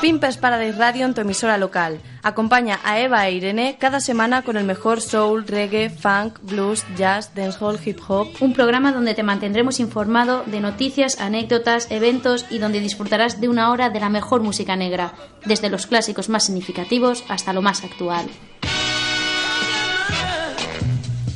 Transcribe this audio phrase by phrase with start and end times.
[0.00, 2.00] Pimpers Paradise Radio en tu emisora local.
[2.22, 7.34] Acompaña a Eva e Irene cada semana con el mejor soul, reggae, funk, blues, jazz,
[7.34, 8.28] dancehall, hip hop.
[8.40, 13.72] Un programa donde te mantendremos informado de noticias, anécdotas, eventos y donde disfrutarás de una
[13.72, 18.28] hora de la mejor música negra, desde los clásicos más significativos hasta lo más actual.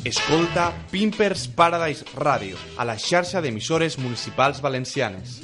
[0.05, 5.41] Escolta Pimpers Paradise Radio a la xarxa d'emissores municipals valencianes.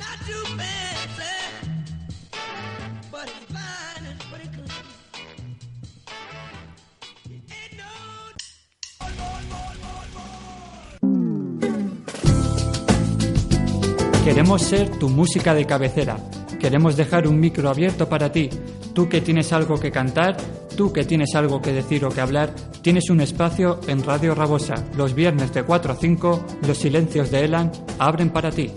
[14.29, 16.17] Queremos ser tu música de cabecera.
[16.59, 18.47] Queremos dejar un micro abierto para ti.
[18.93, 20.37] Tú que tienes algo que cantar,
[20.77, 24.85] tú que tienes algo que decir o que hablar, tienes un espacio en Radio Rabosa.
[24.95, 28.69] Los viernes de 4 a 5, los silencios de Elan abren para ti.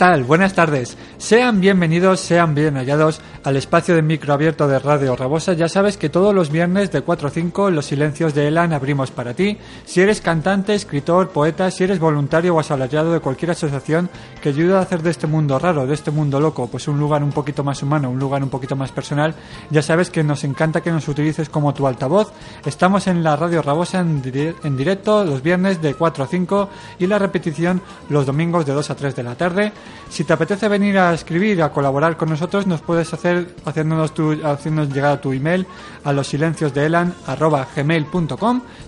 [0.00, 0.24] Tal?
[0.24, 0.96] Buenas tardes.
[1.18, 5.52] Sean bienvenidos, sean bien hallados al espacio de micro abierto de Radio Rabosa.
[5.52, 9.10] Ya sabes que todos los viernes de 4 a 5 los silencios de Elan abrimos
[9.10, 9.58] para ti.
[9.84, 14.08] Si eres cantante, escritor, poeta, si eres voluntario o asalariado de cualquier asociación
[14.40, 17.22] que ayude a hacer de este mundo raro, de este mundo loco, pues un lugar
[17.22, 19.34] un poquito más humano, un lugar un poquito más personal,
[19.70, 22.32] ya sabes que nos encanta que nos utilices como tu altavoz.
[22.64, 24.22] Estamos en la Radio Rabosa en,
[24.64, 26.68] en directo los viernes de 4 a 5
[26.98, 29.72] y la repetición los domingos de 2 a 3 de la tarde.
[30.08, 34.32] Si te apetece venir a escribir, a colaborar con nosotros, nos puedes hacer haciéndonos, tu,
[34.44, 35.66] haciéndonos llegar tu email
[36.04, 37.14] a los silencios de elan.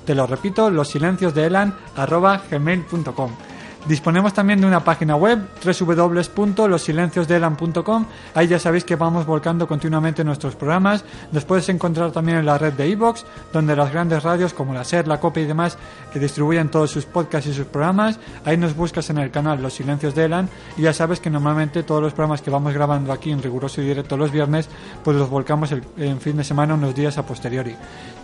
[0.04, 1.74] Te lo repito, los silencios de elan.
[3.86, 8.06] Disponemos también de una página web www.losilenciosdeelan.com.
[8.34, 11.04] Ahí ya sabéis que vamos volcando continuamente nuestros programas.
[11.32, 14.84] Nos puedes encontrar también en la red de iVoox, donde las grandes radios como la
[14.84, 15.76] SER, la COPE y demás
[16.12, 18.20] que distribuyen todos sus podcasts y sus programas.
[18.44, 21.82] Ahí nos buscas en el canal Los Silencios de Elan y ya sabes que normalmente
[21.82, 24.68] todos los programas que vamos grabando aquí en riguroso y directo los viernes,
[25.02, 27.74] pues los volcamos en fin de semana unos días a posteriori.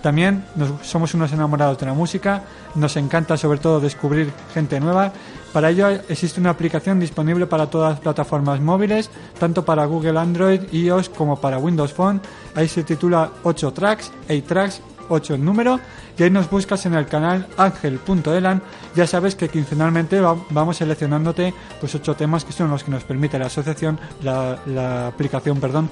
[0.03, 2.45] También nos- somos unos enamorados de la música,
[2.77, 5.13] nos encanta sobre todo descubrir gente nueva.
[5.53, 10.61] Para ello existe una aplicación disponible para todas las plataformas móviles, tanto para Google Android,
[10.73, 12.21] iOS como para Windows Phone.
[12.55, 15.81] Ahí se titula 8 tracks, 8 tracks, 8 en número,
[16.19, 18.61] y ahí nos buscas en el canal angel.elan.
[18.95, 23.05] Ya sabes que quincenalmente va- vamos seleccionándote pues 8 temas que son los que nos
[23.05, 25.89] permite la asociación, la, aplicación, perdón,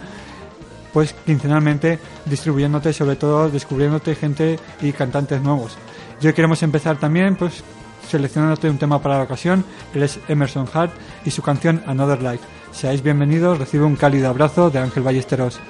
[0.93, 5.77] pues quincenalmente distribuyéndote, sobre todo descubriéndote gente y cantantes nuevos.
[6.21, 7.63] Y hoy queremos empezar también, pues
[8.09, 9.65] seleccionándote un tema para la ocasión.
[9.95, 10.93] Él es Emerson Hart
[11.25, 12.45] y su canción Another Life.
[12.73, 15.61] Seáis bienvenidos, recibe un cálido abrazo de Ángel Ballesteros.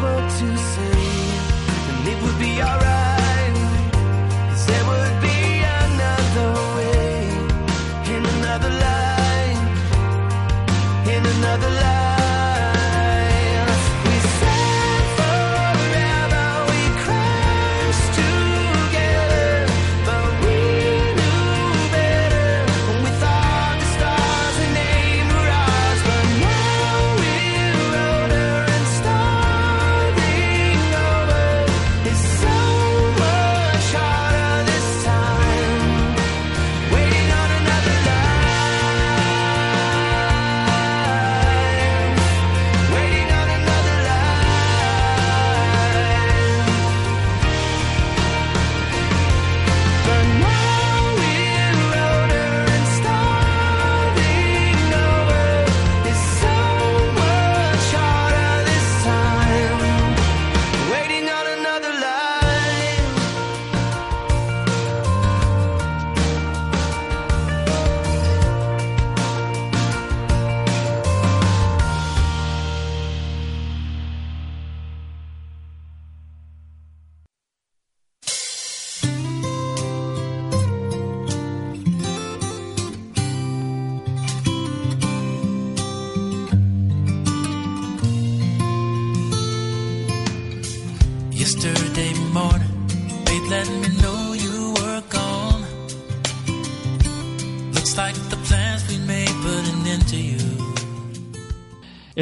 [0.00, 0.92] What to say,
[1.90, 2.87] and it would be alright.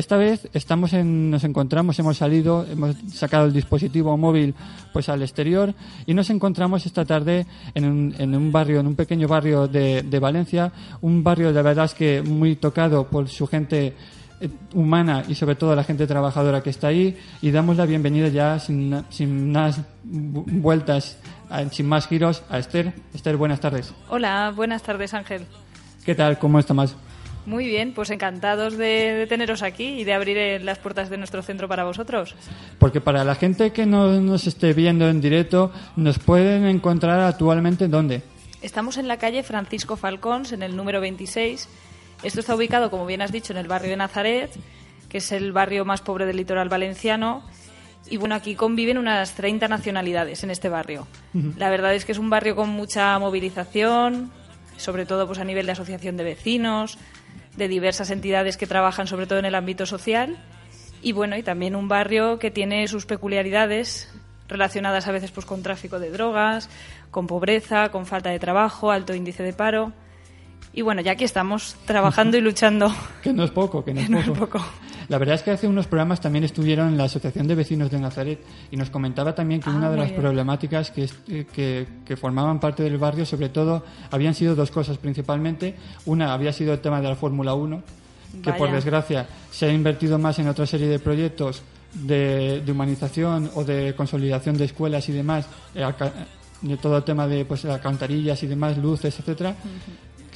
[0.07, 4.55] Esta vez estamos en, nos encontramos, hemos salido, hemos sacado el dispositivo móvil
[4.93, 5.75] pues al exterior
[6.07, 7.45] y nos encontramos esta tarde
[7.75, 10.71] en un, en un barrio, en un pequeño barrio de, de Valencia,
[11.01, 13.95] un barrio de verdad es que muy tocado por su gente
[14.41, 18.29] eh, humana y sobre todo la gente trabajadora que está ahí y damos la bienvenida
[18.29, 21.19] ya sin, sin más vu- vueltas,
[21.73, 22.93] sin más giros a Esther.
[23.13, 23.93] Esther, buenas tardes.
[24.09, 25.43] Hola, buenas tardes Ángel.
[26.05, 26.39] ¿Qué tal?
[26.39, 26.95] ¿Cómo estás?
[27.47, 31.17] Muy bien, pues encantados de, de teneros aquí y de abrir eh, las puertas de
[31.17, 32.35] nuestro centro para vosotros.
[32.79, 37.87] Porque para la gente que no nos esté viendo en directo, nos pueden encontrar actualmente
[37.87, 38.23] dónde.
[38.63, 41.69] Estamos en la calle Francisco Falcons, en el número 26.
[42.25, 44.51] Esto está ubicado, como bien has dicho, en el barrio de Nazaret,
[45.09, 47.45] que es el barrio más pobre del litoral valenciano.
[48.09, 51.07] Y bueno, aquí conviven unas 30 nacionalidades en este barrio.
[51.57, 54.31] La verdad es que es un barrio con mucha movilización,
[54.77, 56.99] sobre todo pues a nivel de asociación de vecinos,
[57.57, 60.37] de diversas entidades que trabajan sobre todo en el ámbito social.
[61.03, 64.13] Y bueno, y también un barrio que tiene sus peculiaridades
[64.49, 66.69] relacionadas a veces pues con tráfico de drogas,
[67.11, 69.93] con pobreza, con falta de trabajo, alto índice de paro.
[70.77, 72.95] Y bueno, ya aquí estamos trabajando y luchando.
[73.23, 74.61] Que no es poco, que no es Que poco.
[75.09, 77.99] La verdad es que hace unos programas también estuvieron en la Asociación de Vecinos de
[77.99, 78.41] Nazaret
[78.71, 80.21] y nos comentaba también que Ah, una de las bien.
[80.21, 84.99] problemáticas que, eh, que, que formaban parte del barrio, sobre todo, habían sido dos cosas
[84.99, 85.75] principalmente.
[86.05, 87.83] Una había sido el tema de la Fórmula 1,
[88.43, 91.63] que por desgracia se ha invertido más en otra serie de proyectos
[91.95, 95.85] de, de humanización o de consolidación de escuelas y demás, eh,
[96.63, 99.55] de todo el tema de pues, alcantarillas y demás, luces, etcétera,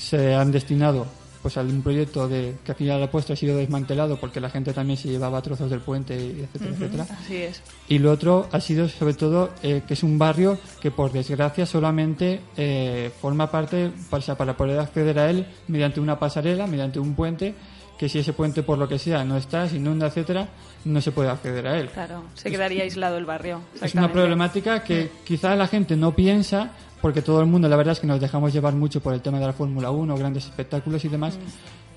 [0.01, 1.07] se han destinado
[1.43, 4.51] pues a un proyecto de que aquí a la puesto ha sido desmantelado porque la
[4.51, 7.07] gente también se llevaba trozos del puente, etcétera, etcétera.
[7.19, 7.63] Así es.
[7.89, 11.65] Y lo otro ha sido sobre todo eh, que es un barrio que por desgracia
[11.65, 16.99] solamente eh, forma parte o sea, para poder acceder a él mediante una pasarela, mediante
[16.99, 17.55] un puente,
[17.99, 20.49] que si ese puente por lo que sea no está, se inunda, etcétera,
[20.85, 21.89] no se puede acceder a él.
[21.89, 23.61] Claro, se quedaría aislado el barrio.
[23.81, 27.93] Es una problemática que quizá la gente no piensa, porque todo el mundo, la verdad
[27.93, 31.05] es que nos dejamos llevar mucho por el tema de la Fórmula 1, grandes espectáculos
[31.05, 31.39] y demás,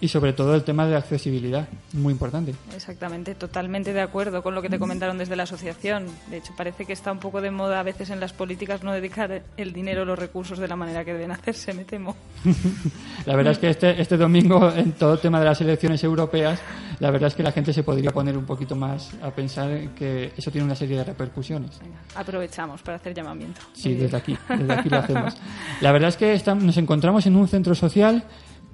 [0.04, 2.54] y sobre todo el tema de accesibilidad, muy importante.
[2.76, 6.08] Exactamente, totalmente de acuerdo con lo que te comentaron desde la asociación.
[6.30, 8.92] De hecho, parece que está un poco de moda a veces en las políticas no
[8.92, 12.16] dedicar el dinero, los recursos de la manera que deben hacerse, me temo.
[13.26, 16.60] La verdad es que este, este domingo, en todo el tema de las elecciones europeas,
[17.00, 20.34] la verdad es que la gente se podría poner un poquito más a pensar que
[20.36, 21.80] eso tiene una serie de repercusiones.
[21.80, 23.62] Venga, aprovechamos para hacer llamamiento.
[23.74, 25.36] Sí, desde aquí, desde aquí lo hacemos.
[25.82, 28.24] La verdad es que estam- nos encontramos en un centro social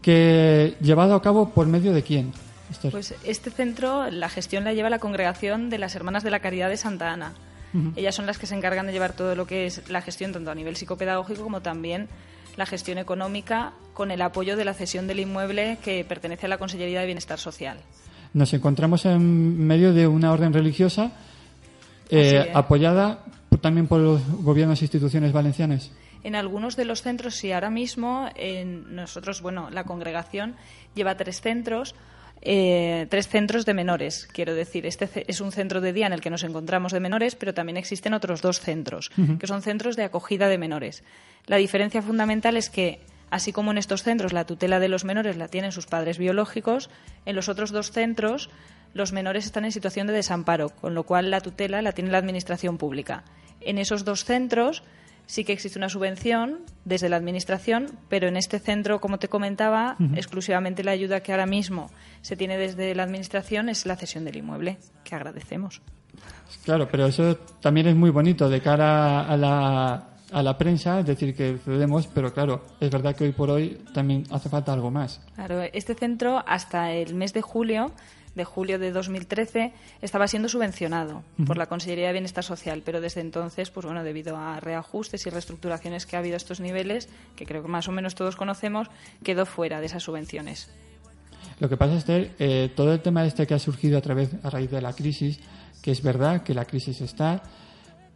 [0.02, 2.32] que llevado a cabo por medio de quién.
[2.72, 2.92] Esther?
[2.92, 6.70] Pues este centro, la gestión la lleva la congregación de las Hermanas de la Caridad
[6.70, 7.34] de Santa Ana.
[7.96, 10.50] Ellas son las que se encargan de llevar todo lo que es la gestión, tanto
[10.50, 12.08] a nivel psicopedagógico como también
[12.58, 16.58] la gestión económica, con el apoyo de la cesión del inmueble que pertenece a la
[16.58, 17.78] Consellería de Bienestar Social.
[18.34, 21.12] Nos encontramos en medio de una orden religiosa
[22.10, 23.24] eh, apoyada
[23.62, 25.92] también por los gobiernos e instituciones valencianas.
[26.24, 30.56] En algunos de los centros, sí, ahora mismo en nosotros, bueno, la congregación
[30.94, 31.96] lleva tres centros,
[32.42, 34.28] eh, tres centros de menores.
[34.32, 37.36] Quiero decir, este es un centro de día en el que nos encontramos de menores,
[37.36, 41.04] pero también existen otros dos centros, que son centros de acogida de menores.
[41.48, 45.38] La diferencia fundamental es que, así como en estos centros la tutela de los menores
[45.38, 46.90] la tienen sus padres biológicos,
[47.26, 48.50] en los otros dos centros
[48.94, 52.18] los menores están en situación de desamparo, con lo cual la tutela la tiene la
[52.18, 53.24] Administración pública.
[53.62, 54.84] En esos dos centros
[55.30, 59.96] sí que existe una subvención desde la Administración, pero en este centro, como te comentaba,
[60.16, 61.92] exclusivamente la ayuda que ahora mismo
[62.24, 65.84] se tiene desde la Administración es la cesión del inmueble, que agradecemos.
[66.66, 71.06] Claro, pero eso también es muy bonito de cara a la, a la prensa, es
[71.06, 74.90] decir, que cedemos, pero claro, es verdad que hoy por hoy también hace falta algo
[74.90, 75.22] más.
[75.36, 77.92] Claro, este centro hasta el mes de julio,
[78.36, 83.22] de julio de 2013, estaba siendo subvencionado por la Consellería de Bienestar Social, pero desde
[83.22, 87.46] entonces, pues bueno, debido a reajustes y reestructuraciones que ha habido a estos niveles, que
[87.46, 88.88] creo que más o menos todos conocemos,
[89.24, 90.70] quedó fuera de esas subvenciones.
[91.60, 94.50] Lo que pasa, Esther, eh, todo el tema este que ha surgido a través a
[94.50, 95.40] raíz de la crisis,
[95.82, 97.44] que es verdad que la crisis está,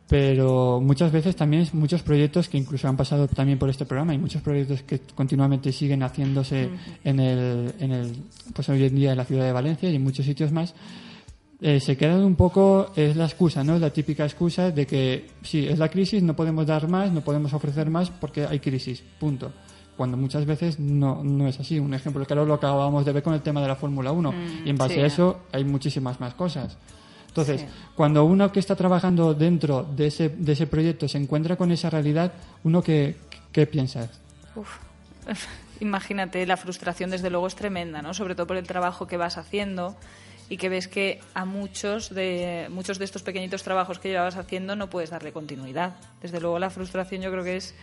[0.08, 4.18] pero muchas veces también muchos proyectos que incluso han pasado también por este programa y
[4.18, 6.70] muchos proyectos que continuamente siguen haciéndose
[7.04, 8.16] en el, en el
[8.54, 10.74] pues hoy en día en la ciudad de Valencia y en muchos sitios más
[11.62, 15.28] eh, se quedan un poco es la excusa no es la típica excusa de que
[15.42, 19.02] sí es la crisis no podemos dar más no podemos ofrecer más porque hay crisis
[19.20, 19.52] punto
[19.96, 21.80] cuando muchas veces no, no es así.
[21.80, 24.34] Un ejemplo, claro, lo acabábamos de ver con el tema de la Fórmula 1
[24.66, 25.00] y en base sí.
[25.02, 26.78] a eso hay muchísimas más cosas.
[27.34, 27.68] Entonces, Sí.
[27.96, 31.90] cuando uno que está trabajando dentro de ese, de ese proyecto se encuentra con esa
[31.90, 32.32] realidad,
[32.64, 33.16] uno que,
[33.52, 34.08] ¿qué piensa?
[34.56, 34.78] Uf.
[35.80, 38.14] Imagínate, la frustración desde luego es tremenda, ¿no?
[38.14, 39.96] Sobre todo por el trabajo que vas haciendo
[40.48, 44.76] y que ves que a muchos de muchos de estos pequeñitos trabajos que llevabas haciendo
[44.76, 45.96] no puedes darle continuidad.
[46.22, 47.74] Desde luego la frustración yo creo que es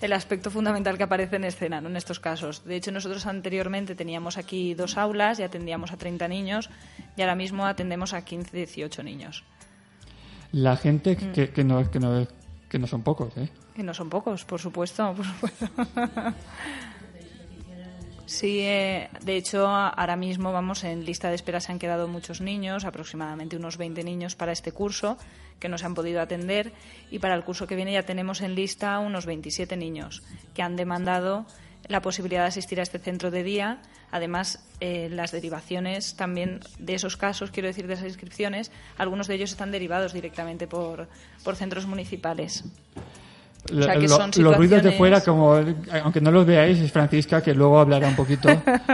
[0.00, 1.88] el aspecto fundamental que aparece en escena ¿no?
[1.88, 2.64] en estos casos.
[2.64, 6.70] De hecho, nosotros anteriormente teníamos aquí dos aulas y atendíamos a 30 niños
[7.16, 9.44] y ahora mismo atendemos a 15, 18 niños.
[10.52, 11.32] La gente Mm.
[11.32, 12.26] que, que, no, que, no,
[12.68, 13.48] que no son pocos, ¿eh?
[13.74, 15.66] Que no son pocos, por supuesto, por supuesto.
[18.26, 22.40] Sí, eh, de hecho, ahora mismo vamos en lista de espera, se han quedado muchos
[22.40, 25.18] niños, aproximadamente unos 20 niños para este curso
[25.58, 26.72] que no se han podido atender
[27.10, 30.22] y para el curso que viene ya tenemos en lista unos 27 niños
[30.54, 31.46] que han demandado
[31.88, 33.82] la posibilidad de asistir a este centro de día.
[34.10, 39.34] Además, eh, las derivaciones también de esos casos, quiero decir, de esas inscripciones, algunos de
[39.34, 41.08] ellos están derivados directamente por,
[41.44, 42.64] por centros municipales.
[43.70, 45.54] O sea, que Lo- son los ruidos de fuera, como
[46.02, 48.48] aunque no los veáis, es Francisca que luego hablará un poquito,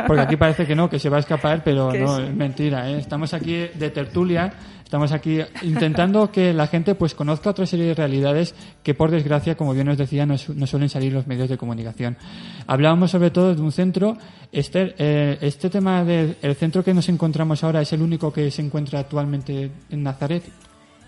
[0.07, 2.89] porque aquí parece que no, que se va a escapar, pero no, es mentira.
[2.91, 2.99] ¿eh?
[2.99, 4.53] Estamos aquí de tertulia,
[4.85, 9.57] estamos aquí intentando que la gente pues conozca otra serie de realidades que, por desgracia,
[9.57, 12.19] como bien os decía, no, su- no suelen salir los medios de comunicación.
[12.67, 14.19] Hablábamos sobre todo de un centro.
[14.53, 18.51] Esther, eh, este tema del el centro que nos encontramos ahora es el único que
[18.51, 20.43] se encuentra actualmente en Nazaret.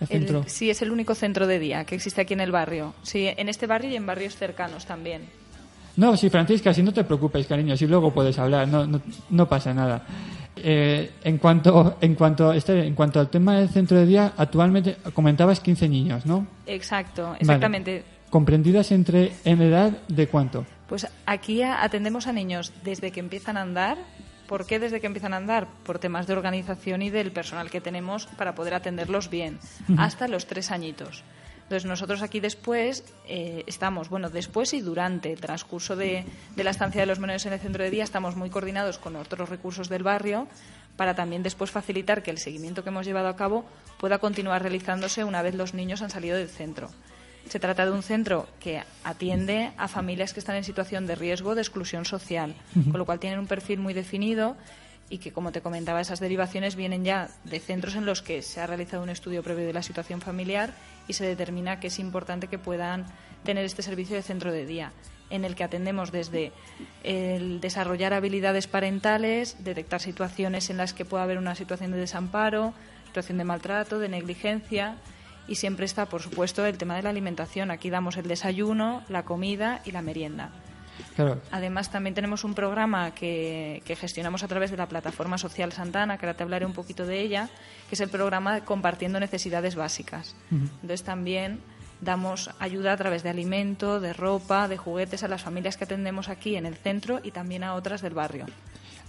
[0.00, 0.44] El El- centro.
[0.46, 2.94] sí, es el único centro de día que existe aquí en el barrio.
[3.02, 5.22] Sí, en este barrio y en barrios cercanos también.
[5.96, 9.48] No, sí, Francisca, si no te preocupes, cariño, si luego puedes hablar, no, no, no
[9.48, 10.06] pasa nada.
[10.56, 14.96] Eh, en cuanto, en cuanto, Esther, en cuanto al tema del centro de día, actualmente
[15.14, 16.46] comentabas 15 niños, ¿no?
[16.66, 17.38] Exacto, Vale.
[17.40, 18.02] exactamente.
[18.30, 20.64] Comprendidas entre en edad de cuánto.
[20.88, 23.98] Pues aquí atendemos a niños desde que empiezan a andar.
[24.50, 25.68] ¿Por qué desde que empiezan a andar?
[25.84, 29.60] Por temas de organización y del personal que tenemos para poder atenderlos bien,
[29.96, 31.22] hasta los tres añitos.
[31.62, 36.24] Entonces nosotros aquí después eh, estamos, bueno, después y durante el transcurso de,
[36.56, 39.14] de la estancia de los menores en el centro de día estamos muy coordinados con
[39.14, 40.48] otros recursos del barrio
[40.96, 43.64] para también después facilitar que el seguimiento que hemos llevado a cabo
[44.00, 46.90] pueda continuar realizándose una vez los niños han salido del centro.
[47.50, 51.56] Se trata de un centro que atiende a familias que están en situación de riesgo
[51.56, 54.56] de exclusión social, con lo cual tienen un perfil muy definido
[55.08, 58.60] y que, como te comentaba, esas derivaciones vienen ya de centros en los que se
[58.60, 60.72] ha realizado un estudio previo de la situación familiar
[61.08, 63.06] y se determina que es importante que puedan
[63.42, 64.92] tener este servicio de centro de día,
[65.28, 66.52] en el que atendemos desde
[67.02, 72.74] el desarrollar habilidades parentales, detectar situaciones en las que pueda haber una situación de desamparo,
[73.06, 74.98] situación de maltrato, de negligencia
[75.50, 77.72] y siempre está, por supuesto, el tema de la alimentación.
[77.72, 80.50] Aquí damos el desayuno, la comida y la merienda.
[81.16, 85.72] Claro, Además, también tenemos un programa que, que gestionamos a través de la plataforma social
[85.72, 87.50] Santana, que ahora te hablaré un poquito de ella,
[87.88, 90.36] que es el programa Compartiendo Necesidades Básicas.
[90.52, 91.60] Entonces, también
[92.00, 96.28] damos ayuda a través de alimento, de ropa, de juguetes a las familias que atendemos
[96.28, 98.46] aquí en el centro y también a otras del barrio.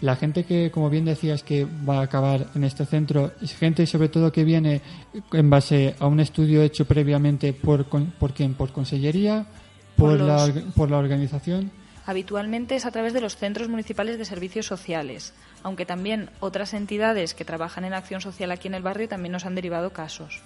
[0.02, 3.86] La gente que, como bien decías, que va a acabar en este centro, es gente
[3.86, 4.82] sobre todo que viene
[5.32, 9.46] en base a un estudio hecho previamente por, por quién, por consellería,
[9.96, 11.72] por, Por la, los- por la organización.
[12.08, 17.36] Habitualmente es a través de los centros municipales de servicios sociales, aunque también otras entidades
[17.36, 20.42] que trabajan en acción social aquí en el barrio también nos han derivado casos.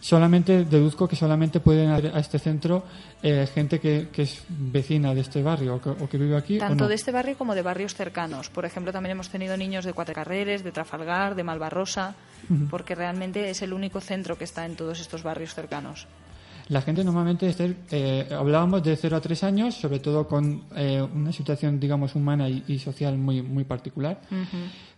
[0.00, 2.84] Solamente deduzco que solamente pueden ir a este centro
[3.22, 6.56] eh, gente que, que es vecina de este barrio o que, o que vive aquí.
[6.56, 6.88] ¿o Tanto no?
[6.88, 8.48] de este barrio como de barrios cercanos.
[8.48, 12.14] Por ejemplo, también hemos tenido niños de Cuatro Carreres, de Trafalgar, de Malvarrosa,
[12.70, 16.06] porque realmente es el único centro que está en todos estos barrios cercanos.
[16.68, 21.02] La gente normalmente, Esther, eh, hablábamos de 0 a 3 años, sobre todo con eh,
[21.02, 24.20] una situación, digamos, humana y, y social muy, muy particular.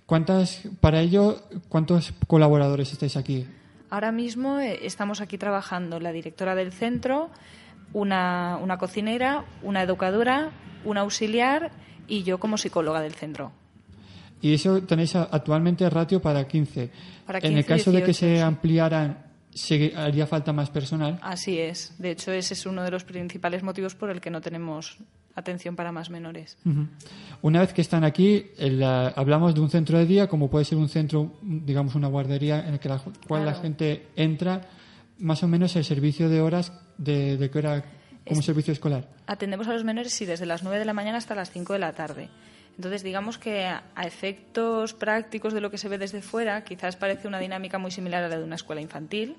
[0.04, 3.46] ¿Cuántas, para ello, cuántos colaboradores estáis aquí?
[3.92, 7.28] Ahora mismo eh, estamos aquí trabajando la directora del centro,
[7.92, 10.50] una, una cocinera, una educadora,
[10.86, 11.72] una auxiliar
[12.08, 13.52] y yo como psicóloga del centro.
[14.40, 16.90] Y eso tenéis actualmente ratio para 15.
[17.26, 21.18] Para en el 15, caso de que 18, se ampliaran, ¿se haría falta más personal?
[21.20, 21.94] Así es.
[21.98, 24.96] De hecho, ese es uno de los principales motivos por el que no tenemos
[25.34, 26.56] atención para más menores.
[26.64, 26.86] Ujú.
[27.42, 30.64] Una vez que están aquí, el, la- hablamos de un centro de día, como puede
[30.64, 33.62] ser un centro, digamos, una guardería en el que la cual la Claro.
[33.62, 34.60] gente entra,
[35.18, 37.84] más o menos el servicio de horas de, de que hora,
[38.26, 39.08] como Es- servicio escolar.
[39.26, 41.78] Atendemos a los menores, sí, desde las 9 de la mañana hasta las 5 de
[41.78, 42.28] la tarde.
[42.76, 46.96] Entonces, digamos que a a efectos prácticos de lo que se ve desde fuera, quizás
[46.96, 49.36] parece una dinámica muy similar a la de una escuela infantil,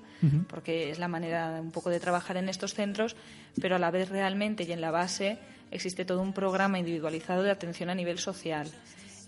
[0.48, 3.16] porque es la manera un poco de trabajar en estos centros,
[3.60, 5.38] pero a la vez realmente y en la base
[5.74, 8.70] existe todo un programa individualizado de atención a nivel social.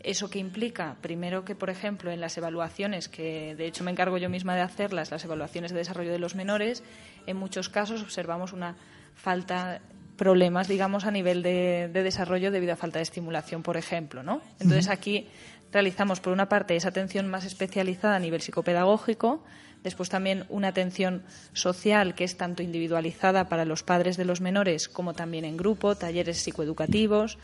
[0.03, 0.97] ¿Eso que implica?
[1.01, 4.61] Primero que, por ejemplo, en las evaluaciones, que de hecho me encargo yo misma de
[4.61, 6.85] hacerlas, las evaluaciones de desarrollo de los menores,
[7.27, 8.77] en muchos casos observamos una
[9.15, 9.81] falta
[10.17, 14.41] problemas, digamos, a nivel de, de desarrollo debido a falta de estimulación, por ejemplo, ¿no?
[14.61, 15.29] Entonces aquí
[15.73, 19.43] realizamos, por una parte, esa atención más especializada a nivel psicopedagógico,
[19.87, 21.23] después también una atención
[21.53, 25.95] social que es tanto individualizada para los padres de los menores como también en grupo,
[25.95, 27.39] talleres psicoeducativos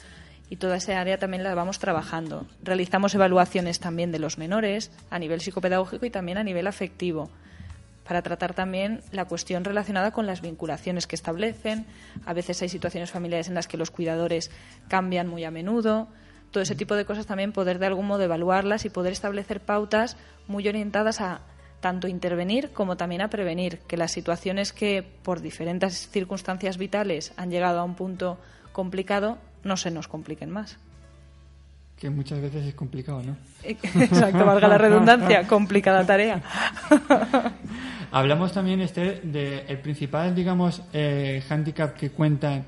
[0.51, 2.49] y toda esa área también la vamos trabajando.
[2.61, 7.31] Realizamos evaluaciones también de los menores a nivel psicopedagógico y también a nivel afectivo
[8.03, 11.87] para tratar también la cuestión relacionada con las vinculaciones que establecen.
[12.27, 14.51] A veces hay situaciones familiares en las que los cuidadores
[14.89, 16.09] cambian muy a menudo.
[16.51, 20.17] Todo ese tipo de cosas también poder de algún modo evaluarlas y poder establecer pautas
[20.49, 21.43] muy orientadas a
[21.83, 27.51] tanto intervenir como también a prevenir que las situaciones que por diferentes circunstancias vitales han
[27.51, 28.39] llegado a un punto
[28.73, 30.79] complicado no se nos compliquen más.
[31.99, 33.37] Que muchas veces es complicado, ¿no?
[33.65, 36.41] Exacto, valga la redundancia, complicada tarea.
[38.13, 42.65] Hablamos también, Esther, de el principal, digamos, eh, hándicap que cuentan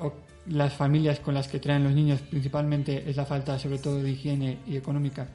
[0.00, 0.12] o
[0.48, 4.10] las familias con las que traen los niños, principalmente es la falta, sobre todo, de
[4.10, 5.28] higiene y económica.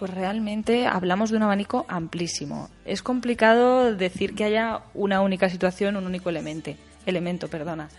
[0.00, 2.70] Pues realmente hablamos de un abanico amplísimo.
[2.86, 6.70] Es complicado decir que haya una única situación, un único elemento,
[7.04, 7.90] elemento, perdona.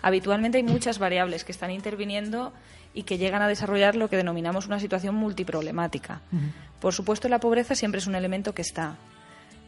[0.00, 2.54] Habitualmente hay muchas variables que están interviniendo
[2.94, 6.22] y que llegan a desarrollar lo que denominamos una situación multiproblemática.
[6.80, 8.96] Por supuesto, la pobreza siempre es un elemento que está.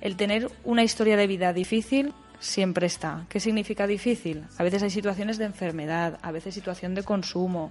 [0.00, 3.26] El tener una historia de vida difícil siempre está.
[3.28, 4.44] ¿Qué significa difícil?
[4.56, 7.70] A veces hay situaciones de enfermedad, a veces situación de consumo,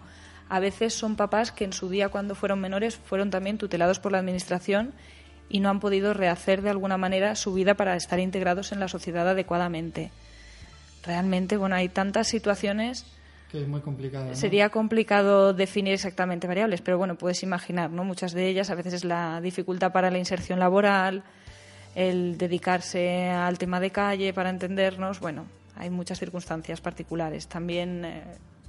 [0.52, 4.12] a veces son papás que en su día cuando fueron menores fueron también tutelados por
[4.12, 4.92] la administración
[5.48, 8.90] y no han podido rehacer de alguna manera su vida para estar integrados en la
[8.90, 10.12] sociedad adecuadamente.
[11.06, 13.06] Realmente, bueno, hay tantas situaciones
[13.50, 14.26] Que es muy complicado.
[14.26, 14.36] ¿no?
[14.36, 18.04] Sería complicado definir exactamente variables, pero bueno, puedes imaginar, ¿no?
[18.04, 21.24] Muchas de ellas a veces es la dificultad para la inserción laboral,
[21.96, 25.46] el dedicarse al tema de calle para entendernos, bueno,
[25.78, 27.48] hay muchas circunstancias particulares.
[27.48, 28.24] También eh,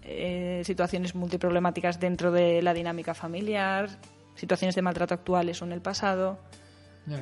[0.05, 3.89] eh, situaciones multiproblemáticas dentro de la dinámica familiar,
[4.35, 6.39] situaciones de maltrato actuales o en el pasado.
[7.07, 7.21] Ya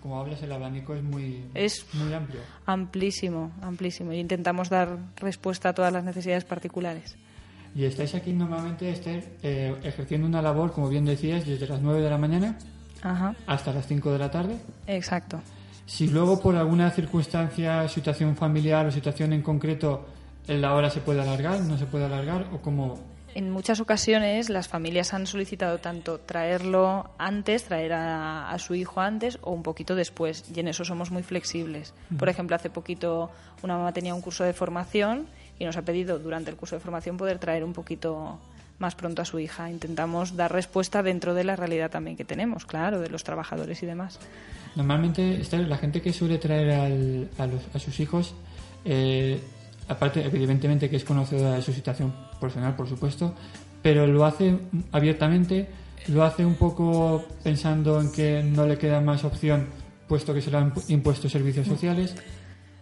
[0.00, 2.40] como hablas, el abanico es muy, Es- muy amplio.
[2.64, 4.12] Amplísimo, amplísimo.
[4.12, 7.16] Y intentamos dar respuesta a todas las necesidades particulares.
[7.74, 12.00] Y estáis aquí normalmente, Esther, eh, ejerciendo una labor, como bien decías, desde las 9
[12.02, 12.58] de la mañana
[13.02, 14.56] Ajá, hasta las 5 de la tarde.
[14.86, 15.40] exacto.
[15.86, 20.06] Si luego por alguna circunstancia, situación familiar o situación en concreto,
[20.48, 22.98] la hora se puede alargar, no se puede alargar, o como
[23.34, 29.00] En muchas ocasiones las familias han solicitado tanto traerlo antes, traer a, a su hijo
[29.00, 31.94] antes o un poquito después y en eso somos muy flexibles.
[32.18, 33.30] Por ejemplo, hace poquito
[33.62, 35.26] una mamá tenía un curso de formación
[35.58, 38.38] y nos ha pedido durante el curso de formación poder traer un poquito
[38.78, 39.70] más pronto a su hija.
[39.70, 43.86] Intentamos dar respuesta dentro de la realidad también que tenemos, claro, de los trabajadores y
[43.86, 44.18] demás.
[44.74, 48.34] Normalmente, la gente que suele traer al- a, los- a sus hijos,
[48.84, 49.40] eh,
[49.88, 53.34] aparte, evidentemente, que es conocedora de su situación personal, por supuesto,
[53.82, 54.56] pero lo hace
[54.92, 55.68] abiertamente,
[56.08, 59.66] lo hace un poco pensando en que no le queda más opción,
[60.08, 62.14] puesto que se le han impu- impuesto servicios sociales.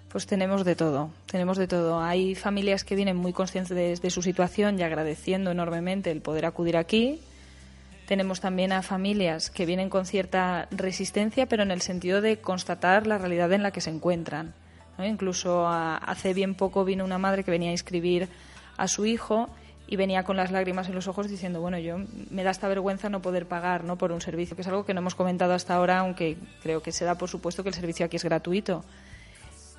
[0.09, 2.01] Pues tenemos de todo, tenemos de todo.
[2.03, 6.77] Hay familias que vienen muy conscientes de su situación y agradeciendo enormemente el poder acudir
[6.77, 7.21] aquí.
[8.09, 13.07] Tenemos también a familias que vienen con cierta resistencia, pero en el sentido de constatar
[13.07, 14.53] la realidad en la que se encuentran.
[15.01, 15.07] ¿No?
[15.07, 18.29] Incluso a- hace bien poco vino una madre que venía a inscribir
[18.77, 19.49] a su hijo
[19.89, 21.99] y venía con las lágrimas en los ojos diciendo, bueno, yo
[22.31, 23.97] me da esta vergüenza no poder pagar ¿no?
[23.97, 26.93] por un servicio, que es algo que no hemos comentado hasta ahora, aunque creo que
[26.93, 28.85] se da por supuesto que el servicio aquí es gratuito.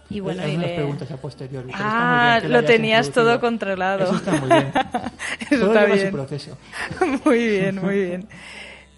[0.09, 1.67] Y bueno, Hay y unas le- preguntas a posteriori.
[1.71, 4.03] pero está muy Ah, bien lo tenías todo controlado.
[4.03, 4.71] Eso está muy bien.
[5.49, 6.07] Eso todo está lleva bien.
[6.07, 6.57] su proceso.
[7.25, 8.27] muy bien, muy bien.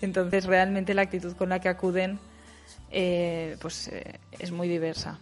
[0.02, 2.18] Entonces, realmente la actitud con la que acuden
[2.92, 5.20] eh, pues eh, es muy diversa.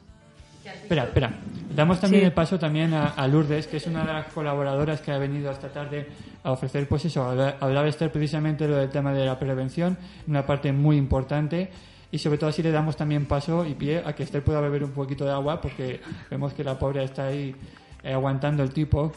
[0.66, 1.32] Espera, espera.
[1.76, 2.26] Damos también Sí.
[2.28, 5.52] el paso también a, a Lourdes, que es una de las colaboradoras que ha venido
[5.52, 6.08] esta tarde
[6.44, 9.98] a ofrecer, pues eso, a hablar- Esther precisamente lo del tema de la prevención,
[10.28, 11.70] una parte muy importante.
[12.12, 14.84] Y sobre todo así le damos también paso y pie a que Esther pueda beber
[14.84, 17.56] un poquito de agua, porque vemos que la pobre está ahí
[18.04, 19.14] eh, aguantando el tipo.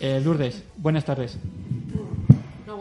[0.00, 1.38] Eh, Lourdes, buenas tardes.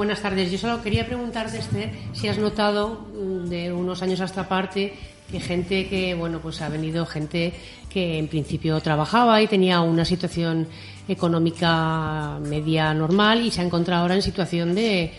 [0.02, 0.52] Buenas tardes.
[0.52, 4.96] Yo solo quería preguntarte, Esther, si has notado mm, de unos años a esta parte
[5.30, 7.54] que gente que, bueno, pues ha venido gente
[7.88, 10.66] que en principio trabajaba y tenía una situación
[11.08, 15.14] económica media normal y se ha encontrado ahora en situación de,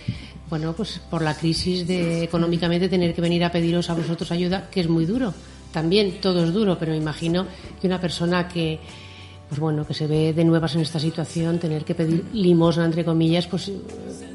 [0.51, 4.69] bueno, pues por la crisis de económicamente tener que venir a pediros a vosotros ayuda,
[4.69, 5.33] que es muy duro.
[5.71, 7.47] También todo es duro, pero me imagino
[7.81, 8.81] que una persona que
[9.49, 13.05] pues bueno, que se ve de nuevas en esta situación, tener que pedir limosna, entre
[13.05, 13.71] comillas, pues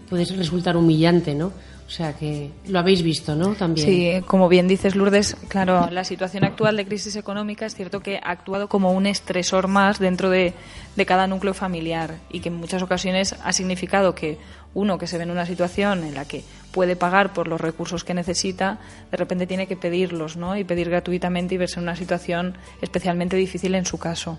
[0.09, 1.51] puede resultar humillante, ¿no?
[1.87, 3.55] O sea que lo habéis visto, ¿no?
[3.55, 3.87] También.
[3.87, 8.17] Sí, como bien dices, Lourdes, claro, la situación actual de crisis económica es cierto que
[8.17, 10.53] ha actuado como un estresor más dentro de,
[10.97, 14.37] de cada núcleo familiar y que en muchas ocasiones ha significado que
[14.73, 18.03] uno que se ve en una situación en la que puede pagar por los recursos
[18.03, 20.57] que necesita, de repente tiene que pedirlos, ¿no?
[20.57, 24.37] Y pedir gratuitamente y verse en una situación especialmente difícil en su caso.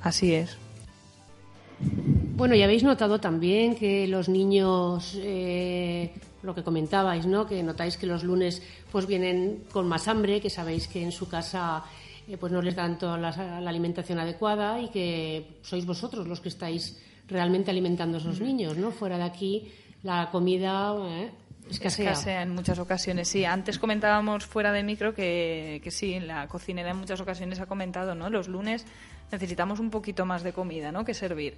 [0.00, 0.56] Así es.
[2.36, 7.46] Bueno, y habéis notado también que los niños, eh, lo que comentabais, ¿no?
[7.46, 11.28] Que notáis que los lunes pues vienen con más hambre, que sabéis que en su
[11.28, 11.84] casa
[12.26, 16.40] eh, pues no les dan toda la, la alimentación adecuada y que sois vosotros los
[16.40, 18.90] que estáis realmente alimentando a esos niños, ¿no?
[18.90, 19.70] Fuera de aquí
[20.02, 21.30] la comida eh,
[21.70, 22.10] escasea.
[22.10, 23.44] Escasea en muchas ocasiones, sí.
[23.44, 28.16] Antes comentábamos fuera de micro que, que sí, la cocinera en muchas ocasiones ha comentado,
[28.16, 28.28] ¿no?
[28.28, 28.86] Los lunes
[29.30, 31.04] necesitamos un poquito más de comida, ¿no?
[31.04, 31.54] Que servir.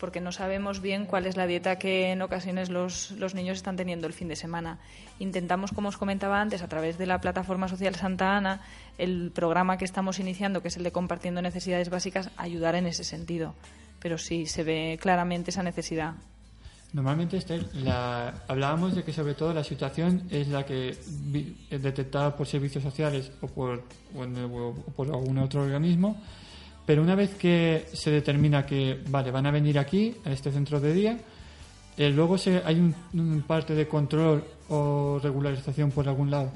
[0.00, 3.76] Porque no sabemos bien cuál es la dieta que en ocasiones los, los niños están
[3.76, 4.78] teniendo el fin de semana.
[5.18, 8.60] Intentamos, como os comentaba antes, a través de la plataforma social Santa Ana,
[8.96, 13.02] el programa que estamos iniciando, que es el de compartiendo necesidades básicas, ayudar en ese
[13.02, 13.54] sentido.
[13.98, 16.14] Pero sí, se ve claramente esa necesidad.
[16.92, 22.34] Normalmente, Esther, la- hablábamos de que sobre todo la situación es la que es detectada
[22.36, 23.82] por servicios sociales o por,
[24.14, 26.16] o por algún otro organismo,
[26.88, 30.80] pero una vez que se determina que vale van a venir aquí a este centro
[30.80, 31.18] de día,
[31.98, 36.50] eh, luego se, hay un, un parte de control o regularización por algún lado.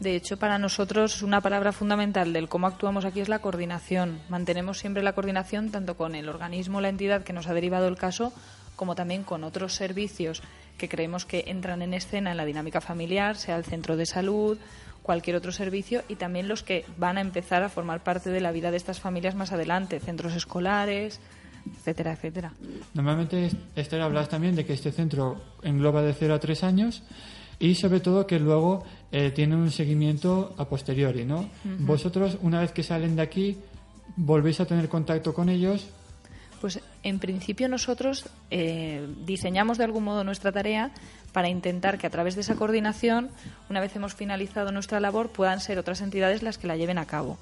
[0.00, 4.18] De hecho, para nosotros una palabra fundamental del cómo actuamos aquí es la coordinación.
[4.28, 7.96] Mantenemos siempre la coordinación tanto con el organismo, la entidad que nos ha derivado el
[7.96, 8.32] caso,
[8.78, 10.40] como también con otros servicios
[10.78, 14.56] que creemos que entran en escena en la dinámica familiar, sea el centro de salud,
[15.02, 18.52] cualquier otro servicio, y también los que van a empezar a formar parte de la
[18.52, 21.18] vida de estas familias más adelante, centros escolares,
[21.76, 22.52] etcétera, etcétera.
[22.94, 27.02] Normalmente, Esther, hablas también de que este centro engloba de 0 a 3 años
[27.58, 31.50] y sobre todo que luego eh, tiene un seguimiento a posteriori, ¿no?
[31.80, 33.58] Vosotros, una vez que salen de aquí,
[34.14, 35.88] volvéis a tener contacto con ellos.
[36.60, 40.90] Pues en principio nosotros eh, diseñamos de algún modo nuestra tarea
[41.32, 43.30] para intentar que a través de esa coordinación,
[43.70, 47.06] una vez hemos finalizado nuestra labor, puedan ser otras entidades las que la lleven a
[47.06, 47.38] cabo.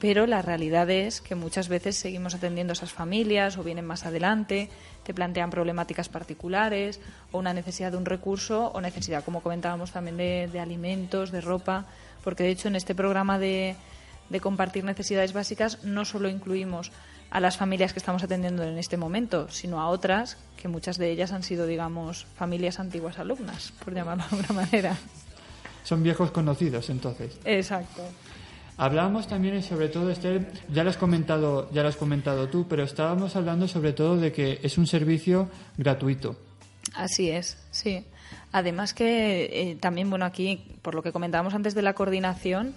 [0.00, 4.06] Pero la realidad es que muchas veces seguimos atendiendo a esas familias o vienen más
[4.06, 4.68] adelante,
[5.02, 7.00] te plantean problemáticas particulares
[7.32, 11.86] o una necesidad de un recurso o necesidad, como comentábamos, también de, alimentos, de ropa,
[12.22, 13.76] porque de hecho en este programa de
[14.40, 16.92] compartir necesidades básicas no solo incluimos
[17.30, 21.10] a las familias que estamos atendiendo en este momento, sino a otras que muchas de
[21.10, 24.96] ellas han sido, digamos, familias antiguas alumnas, por llamarlo de alguna manera.
[25.84, 27.38] Son viejos conocidos, entonces.
[27.44, 28.02] Exacto.
[28.76, 32.84] Hablábamos también, sobre todo, Esther, ya lo has comentado, ya lo has comentado tú, pero
[32.84, 36.36] estábamos hablando sobre todo de que es un servicio gratuito.
[36.94, 38.04] Así es, sí.
[38.52, 42.74] Además que eh, también, bueno, aquí, por lo que comentábamos antes de la coordinación,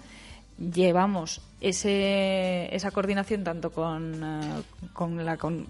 [0.58, 4.62] llevamos ese, esa coordinación tanto con, eh,
[4.92, 5.36] con la...
[5.36, 5.66] Con,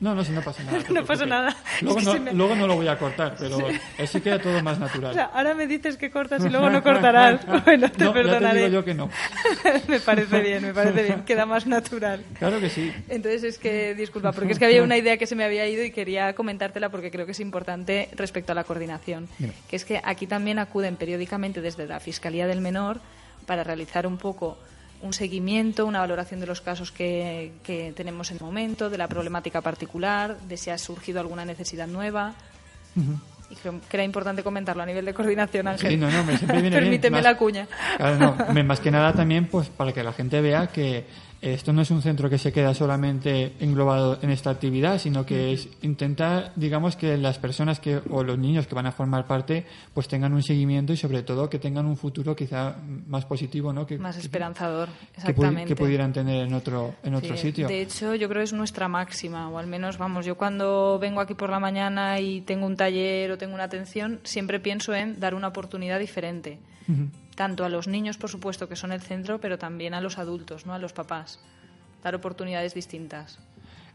[0.00, 0.78] No, no, si no pasa nada.
[0.90, 1.56] No pasa nada.
[1.82, 3.58] Luego, Es que no, se me- luego no lo voy a cortar, pero
[3.98, 5.30] así queda todo más O sea, natural.
[5.34, 7.40] ahora me dices que cortas y luego no cortarás.
[7.64, 8.58] Bueno, te No, ya te perdonaré.
[8.60, 9.10] digo yo que no.
[9.88, 11.24] me parece bien, me parece bien.
[11.24, 12.22] Queda más natural.
[12.38, 12.92] Claro que sí.
[13.08, 15.82] Entonces es que, disculpa, porque es que había una idea que se me había ido
[15.84, 19.28] y quería comentártela porque creo que es importante respecto a la coordinación.
[19.68, 23.00] Que es que aquí también acuden periódicamente desde la Fiscalía del Menor
[23.46, 24.58] para realizar un poco
[25.02, 29.06] un seguimiento, una valoración de los casos que, que tenemos en el momento, de la
[29.08, 32.34] problemática particular, de si ha surgido alguna necesidad nueva.
[33.50, 35.92] Y creo que era importante comentarlo a nivel de coordinación, Ángel.
[35.92, 36.72] Sí, no, no, me viene bien.
[36.72, 37.66] Permíteme Más- la cuña.
[37.96, 41.06] Claro, no, me- más que nada también pues para que la gente vea que
[41.40, 45.52] esto no es un centro que se queda solamente englobado en esta actividad, sino que
[45.52, 49.64] es intentar, digamos, que las personas que o los niños que van a formar parte
[49.94, 53.86] pues tengan un seguimiento y sobre todo que tengan un futuro quizá más positivo, ¿no?
[53.86, 55.66] Que, Más que- esperanzador, que, exactamente.
[55.68, 57.68] que pudieran tener en otro en otro Sí, sitio.
[57.68, 61.20] De hecho, yo creo que es nuestra máxima, o al menos, vamos, yo cuando vengo
[61.20, 65.20] aquí por la mañana y tengo un taller o tengo una atención, siempre pienso en
[65.20, 66.58] dar una oportunidad diferente.
[66.88, 67.08] Ujú.
[67.38, 70.66] Tanto a los niños, por supuesto, que son el centro, pero también a los adultos,
[70.66, 70.74] ¿no?
[70.74, 71.38] A los papás.
[72.02, 73.38] Dar oportunidades distintas.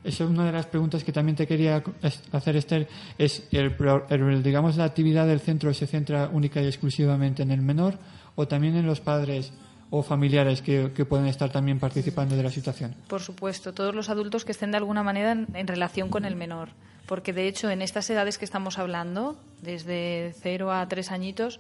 [0.02, 1.84] Esa es una de las preguntas que también te quería
[2.32, 2.88] hacer, Esther.
[3.18, 3.76] Es, el,
[4.10, 7.98] el- digamos, la actividad del centro se centra única y exclusivamente en el menor
[8.36, 9.52] o también en los padres
[9.90, 12.96] o familiares que, que pueden estar también participando de la situación.
[13.10, 16.36] Por supuesto, todos los adultos que estén de alguna manera en, en relación con el
[16.38, 16.70] menor.
[17.08, 21.60] Porque de hecho, en estas edades que estamos hablando, desde cero a tres añitos,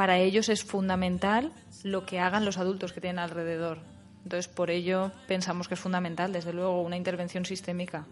[0.00, 3.80] para ellos es fundamental lo que hagan los adultos que tienen alrededor.
[4.24, 8.06] Entonces, por ello pensamos que es fundamental, desde luego, una intervención sistémica.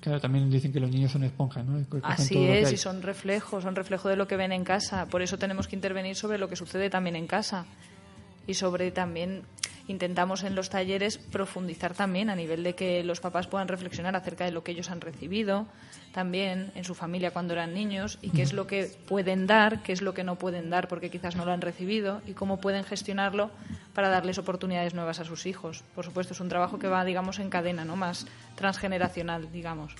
[0.00, 1.76] Claro, también dicen que los niños son esponjas, ¿no?
[1.86, 5.04] Que Así es, y son reflejos, son reflejo de lo que ven en casa.
[5.04, 7.66] Por eso tenemos que intervenir sobre lo que sucede también en casa.
[8.46, 9.42] Y sobre también
[9.86, 14.44] intentamos en los talleres profundizar también a nivel de que los papás puedan reflexionar acerca
[14.44, 15.66] de lo que ellos han recibido,
[16.12, 19.92] también en su familia cuando eran niños, y qué es lo que pueden dar, qué
[19.92, 22.84] es lo que no pueden dar porque quizás no lo han recibido, y cómo pueden
[22.84, 23.50] gestionarlo
[23.94, 25.84] para darles oportunidades nuevas a sus hijos.
[25.94, 27.96] Por supuesto, es un trabajo que va, digamos, en cadena, ¿no?
[27.96, 29.94] Más transgeneracional, digamos.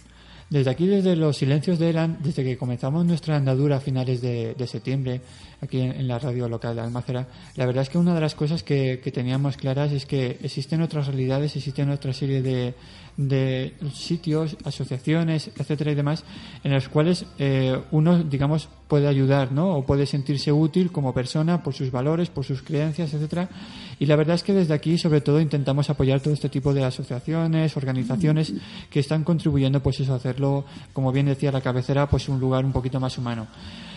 [0.50, 4.54] Desde aquí, desde los silencios de Eran, desde que comenzamos nuestra andadura a finales de,
[4.54, 5.20] de septiembre,
[5.64, 7.26] aquí en, la radio local de Almácera,
[7.56, 11.06] la verdad es que una de las cosas que, teníamos claras es que existen otras
[11.06, 12.74] realidades, existen otra serie de,
[13.92, 16.24] sitios, asociaciones, etcétera y demás,
[16.62, 19.76] en los cuales eh, uno, digamos, puede ayudar, ¿no?
[19.76, 23.48] O puede sentirse útil como persona por sus valores, por sus creencias, etcétera.
[24.00, 26.84] Y la verdad es que desde aquí, sobre todo, intentamos apoyar todo este tipo de
[26.84, 28.52] asociaciones, organizaciones
[28.90, 30.18] que están contribuyendo, pues eso, a
[30.92, 33.46] como bien decía la cabecera, pues un lugar un poquito más humano.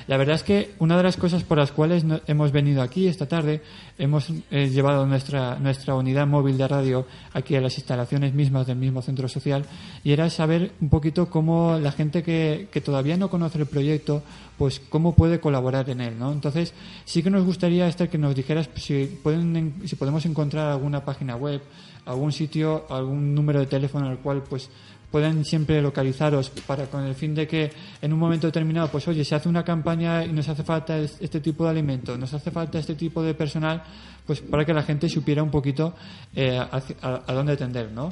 [0.07, 3.07] La verdad es que una de las cosas por las cuales no- hemos venido aquí
[3.07, 3.61] esta tarde,
[3.97, 8.77] hemos eh, llevado nuestra, nuestra unidad móvil de radio aquí a las instalaciones mismas del
[8.77, 9.65] mismo centro social
[10.05, 14.23] y era saber un poquito cómo la gente que, que todavía no conoce el proyecto,
[14.57, 16.31] pues cómo puede colaborar en él, ¿no?
[16.31, 16.73] Entonces,
[17.03, 21.03] sí que nos gustaría, Esther, que nos dijeras si, pueden, en- si podemos encontrar alguna
[21.03, 21.61] página web,
[22.05, 24.69] algún sitio, algún número de teléfono al cual, pues,
[25.11, 29.23] puedan siempre localizaros para con el fin de que en un momento determinado, pues oye,
[29.23, 32.51] se hace una campaña y nos hace falta es- este tipo de alimentos, nos hace
[32.51, 33.83] falta este tipo de personal,
[34.25, 35.93] pues para que la gente supiera un poquito
[36.35, 36.81] eh, a,
[37.25, 38.11] a dónde tender, ¿no?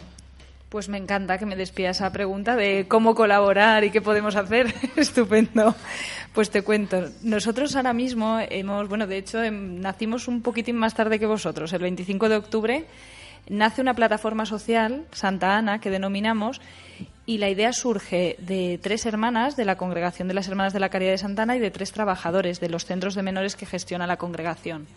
[0.70, 4.74] Pues me encanta que me despida esa pregunta de cómo colaborar y qué podemos hacer.
[4.98, 5.74] Estupendo.
[6.34, 7.06] Pues te cuento.
[7.24, 11.72] Nosotros ahora mismo hemos, bueno, de hecho, em, nacimos un poquitín más tarde que vosotros.
[11.72, 12.86] El 25 de octubre
[13.50, 16.62] nace una plataforma social, Santa Ana, que denominamos,
[17.26, 20.90] y la idea surge de tres hermanas de la Congregación de las Hermanas de la
[20.90, 24.08] Caridad de Santa Ana y de tres trabajadores de los centros de menores que gestiona
[24.08, 24.88] la congregación.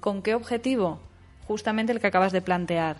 [0.00, 1.00] ¿Con qué objetivo?
[1.46, 2.96] Justamente el que acabas de plantear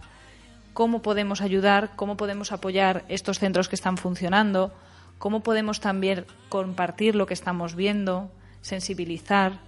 [0.72, 4.72] cómo podemos ayudar, cómo podemos apoyar estos centros que están funcionando,
[5.18, 8.30] cómo podemos también compartir lo que estamos viendo,
[8.62, 9.58] sensibilizar,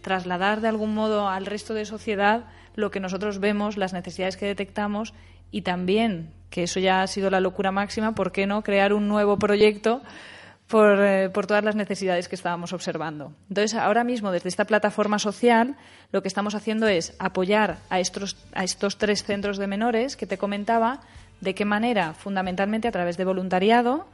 [0.00, 4.46] trasladar de algún modo al resto de sociedad lo que nosotros vemos, las necesidades que
[4.46, 5.14] detectamos
[5.50, 9.08] y también, que eso ya ha sido la locura máxima, ¿por qué no crear un
[9.08, 10.02] nuevo proyecto
[10.70, 13.32] por, eh, por todas las necesidades que estábamos observando.
[13.48, 15.74] Entonces, ahora mismo, desde esta plataforma social,
[16.12, 20.26] lo que estamos haciendo es apoyar a estos, a estos tres centros de menores que
[20.26, 21.00] te comentaba,
[21.40, 24.06] de qué manera, fundamentalmente a través de voluntariado,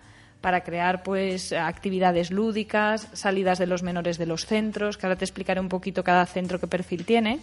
[0.47, 5.25] para crear pues actividades lúdicas, salidas de los menores de los centros, que ahora te
[5.25, 7.41] explicaré un poquito cada centro qué perfil tiene,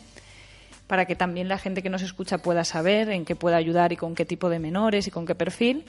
[0.88, 3.98] para que también la gente que nos escucha pueda saber en qué puede ayudar y
[3.98, 5.84] con qué tipo de menores y con qué perfil.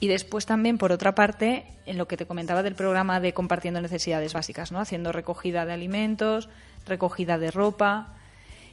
[0.00, 3.80] Y después también, por otra parte, en lo que te comentaba del programa de compartiendo
[3.80, 4.80] necesidades básicas, ¿no?
[4.80, 6.50] Haciendo recogida de alimentos,
[6.86, 8.18] recogida de ropa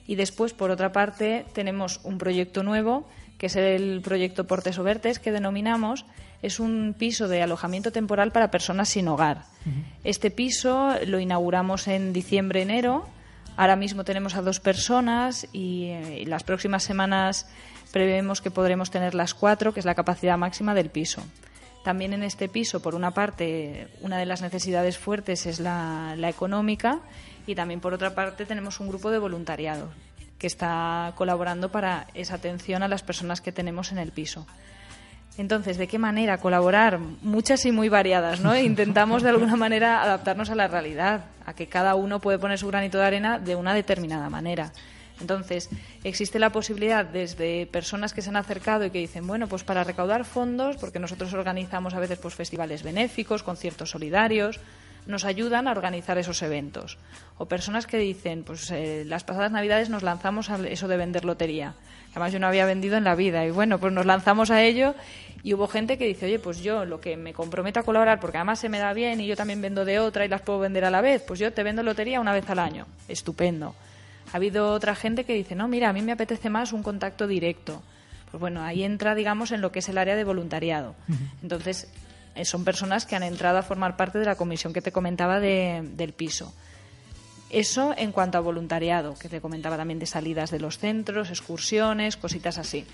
[0.07, 5.19] Y después, por otra parte, tenemos un proyecto nuevo, que es el proyecto Portes Obertes,
[5.19, 6.05] que denominamos.
[6.41, 9.43] Es un piso de alojamiento temporal para personas sin hogar.
[10.03, 13.07] Este piso lo inauguramos en diciembre-enero.
[13.57, 17.47] Ahora mismo tenemos a dos personas y, eh, y las próximas semanas
[17.91, 21.23] prevemos que podremos tener las cuatro, que es la capacidad máxima del piso.
[21.83, 26.29] También en este piso, por una parte, una de las necesidades fuertes es la, la
[26.29, 26.99] económica
[27.47, 29.89] y también por otra parte tenemos un grupo de voluntariado
[30.37, 34.45] que está colaborando para esa atención a las personas que tenemos en el piso.
[35.37, 36.97] Entonces, ¿de qué manera colaborar?
[36.97, 38.55] Muchas y muy variadas, ¿no?
[38.57, 42.67] Intentamos de alguna manera adaptarnos a la realidad, a que cada uno puede poner su
[42.67, 44.71] granito de arena de una determinada manera.
[45.21, 45.69] Entonces,
[46.03, 49.83] existe la posibilidad desde personas que se han acercado y que dicen, bueno, pues para
[49.83, 54.59] recaudar fondos, porque nosotros organizamos a veces pues festivales benéficos, conciertos solidarios,
[55.05, 56.97] nos ayudan a organizar esos eventos.
[57.37, 61.25] O personas que dicen, pues eh, las pasadas Navidades nos lanzamos a eso de vender
[61.25, 61.75] lotería.
[62.11, 64.95] Además yo no había vendido en la vida y bueno, pues nos lanzamos a ello
[65.43, 68.37] y hubo gente que dice, oye, pues yo lo que me comprometo a colaborar, porque
[68.37, 70.85] además se me da bien y yo también vendo de otra y las puedo vender
[70.85, 72.87] a la vez, pues yo te vendo lotería una vez al año.
[73.07, 73.75] Estupendo.
[74.31, 77.27] Ha habido otra gente que dice, no, mira, a mí me apetece más un contacto
[77.27, 77.83] directo.
[78.31, 80.95] Pues bueno, ahí entra, digamos, en lo que es el área de voluntariado.
[81.43, 81.89] Entonces,
[82.43, 85.81] son personas que han entrado a formar parte de la comisión que te comentaba de-
[85.95, 86.53] del piso.
[87.49, 92.17] Eso en cuanto a voluntariado, que te comentaba también de salidas de los centros, excursiones,
[92.17, 92.85] cositas así.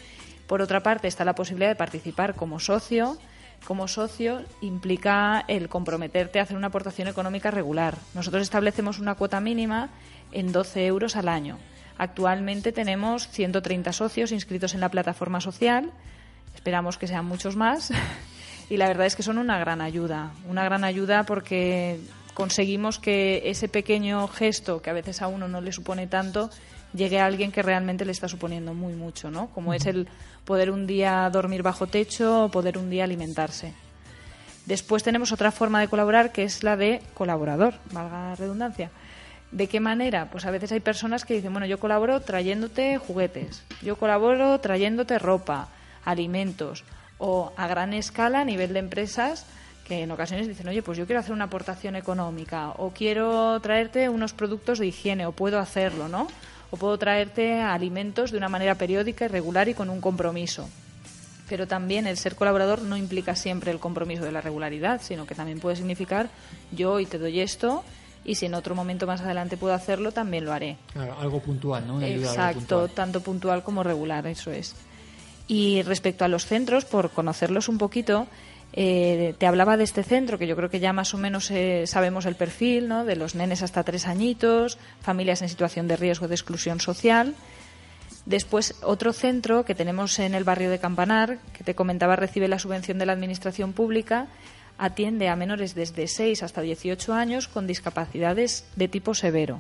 [0.46, 3.18] Por otra parte, está la posibilidad de participar como socio.
[3.66, 7.98] Como socio implica el comprometerte a hacer una aportación económica regular.
[8.14, 9.90] Nosotros establecemos una cuota mínima
[10.32, 11.58] en 12 euros al año.
[11.98, 15.92] Actualmente tenemos 130 socios inscritos en la plataforma social.
[16.56, 17.92] Esperamos que sean muchos más.
[18.72, 20.32] Y la verdad es que son una gran ayuda.
[20.48, 22.00] Una gran ayuda porque
[22.34, 26.50] conseguimos que ese pequeño gesto que a veces a uno no le supone tanto
[26.94, 29.48] llegue a alguien que realmente le está suponiendo muy mucho, ¿no?
[29.48, 30.08] Como es el
[30.46, 33.74] poder un día dormir bajo techo o poder un día alimentarse.
[34.66, 38.90] Después tenemos otra forma de colaborar que es la de colaborador, valga la redundancia.
[39.52, 40.30] ¿De qué manera?
[40.32, 45.20] Pues a veces hay personas que dicen, bueno, yo colaboro trayéndote juguetes, yo colaboro trayéndote
[45.20, 45.68] ropa,
[46.06, 46.86] alimentos,
[47.24, 49.46] o a gran escala a nivel de empresas
[49.88, 54.10] que en ocasiones dicen, oye, pues yo quiero hacer una aportación económica, o quiero traerte
[54.10, 56.28] unos productos de higiene, o puedo hacerlo, ¿no?
[56.72, 60.68] O puedo traerte alimentos de una manera periódica y regular y con un compromiso
[61.50, 65.36] pero también el ser colaborador no implica siempre el compromiso de la regularidad, sino que
[65.36, 66.30] también puede significar
[66.72, 67.84] yo hoy te doy esto
[68.24, 70.78] y si en otro momento más adelante puedo hacerlo, también lo haré.
[70.94, 71.98] Claro, algo puntual, ¿no?
[71.98, 72.90] Ayuda Exacto, puntual.
[72.92, 74.76] tanto puntual como regular, eso es.
[75.52, 78.26] Y respecto a los centros, por conocerlos un poquito,
[78.72, 81.84] eh, te hablaba de este centro, que yo creo que ya más o menos eh,
[81.88, 83.04] sabemos el perfil, ¿no?
[83.04, 87.36] De los nenes hasta tres añitos, familias en situación de riesgo de exclusión social.
[88.26, 92.58] Después, otro centro que tenemos en el barrio de Campanar, que te comentaba recibe la
[92.58, 94.28] subvención de la Administración Pública,
[94.78, 99.58] atiende a menores desde 6 hasta 18 años con discapacidades de tipo severo.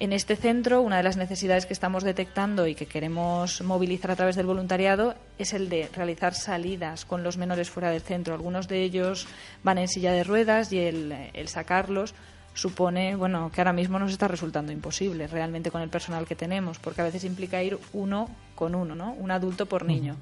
[0.00, 4.16] En este centro, una de las necesidades que estamos detectando y que queremos movilizar a
[4.16, 8.32] través del voluntariado es el de realizar salidas con los menores fuera del centro.
[8.34, 9.26] Algunos de ellos
[9.64, 12.14] van en silla de ruedas y el, el sacarlos
[12.54, 16.78] supone, bueno, que ahora mismo nos está resultando imposible realmente con el personal que tenemos,
[16.78, 19.12] porque a veces implica ir uno con uno, ¿no?
[19.14, 20.14] Un adulto por niño.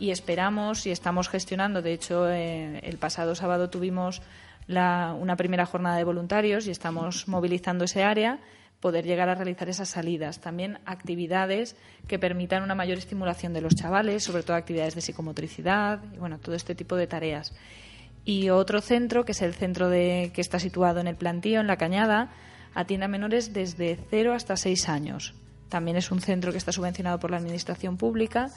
[0.00, 4.20] Y esperamos y estamos gestionando, de hecho, eh, el pasado sábado tuvimos
[4.66, 8.38] la- una primera jornada de voluntarios y estamos movilizando ese área
[8.80, 10.40] poder llegar a realizar esas salidas.
[10.40, 16.02] También actividades que permitan una mayor estimulación de los chavales, sobre todo actividades de psicomotricidad
[16.14, 17.54] y bueno, todo este tipo de tareas.
[18.24, 21.68] Y otro centro, que es el centro de, que está situado en el plantío, en
[21.68, 22.32] la Cañada,
[22.74, 25.34] atiende a menores desde 0 hasta 6 años.
[25.68, 28.50] También es un centro que está subvencionado por la Administración Pública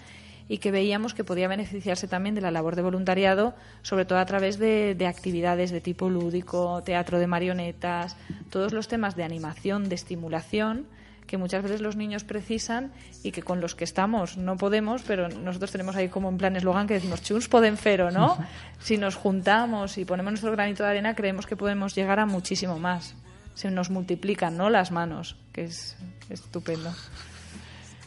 [0.49, 4.25] y que veíamos que podía beneficiarse también de la labor de voluntariado, sobre todo a
[4.25, 8.17] través de, de actividades de tipo lúdico, teatro de marionetas,
[8.49, 10.87] todos los temas de animación, de estimulación
[11.29, 12.91] que muchas veces los niños precisan
[13.21, 16.55] y que con los que estamos no podemos, pero nosotros tenemos ahí como en plan
[16.55, 18.37] eslogan que decimos chuns poden fero, ¿no?
[18.79, 22.79] Si nos juntamos y ponemos nuestro granito de arena, creemos que podemos llegar a muchísimo
[22.79, 23.13] más.
[23.53, 24.69] Se nos multiplican, ¿no?
[24.69, 25.97] Las manos, que es
[26.29, 26.91] estupendo.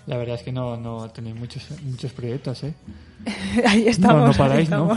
[0.07, 2.75] La verdad es que no, no tenéis muchos, muchos proyectos, ¿eh?
[3.66, 4.37] ahí estamos.
[4.37, 4.97] No, paráis, ¿no?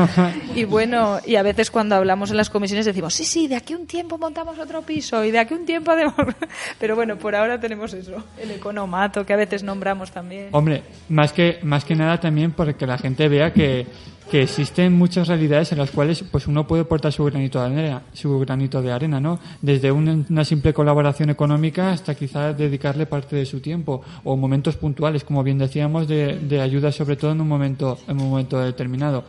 [0.54, 3.74] y bueno, y a veces cuando hablamos en las comisiones decimos, sí, sí, de aquí
[3.74, 6.14] un tiempo montamos otro piso y de aquí un tiempo hacemos...
[6.78, 10.48] Pero bueno, por ahora tenemos eso, el economato que a veces nombramos también.
[10.52, 13.86] Hombre, más que, más que nada también porque la gente vea que,
[14.30, 18.02] que existen muchas realidades en las cuales pues uno puede aportar su granito de arena,
[18.12, 19.38] su granito de arena, ¿no?
[19.60, 24.76] Desde un- una simple colaboración económica hasta quizás dedicarle parte de su tiempo o momentos
[24.76, 28.58] puntuales, como bien decíamos, de, de ayuda sobre todo en un momento, en un momento
[28.60, 29.24] determinado.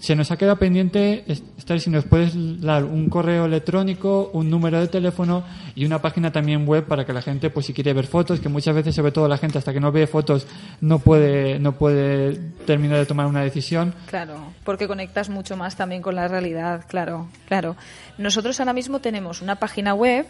[0.00, 4.78] Se nos ha quedado pendiente, estar si nos puedes dar un correo electrónico, un número
[4.80, 5.42] de teléfono
[5.74, 8.48] y una página también web para que la gente, pues si quiere ver fotos, que
[8.48, 10.46] muchas veces, sobre todo la gente, hasta que no ve fotos,
[10.80, 13.92] no puede, no puede terminar de tomar una decisión.
[14.06, 17.76] Claro, porque conectas mucho más también con la realidad, claro, claro.
[18.18, 20.26] Nosotros ahora mismo tenemos una página web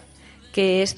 [0.52, 0.94] que es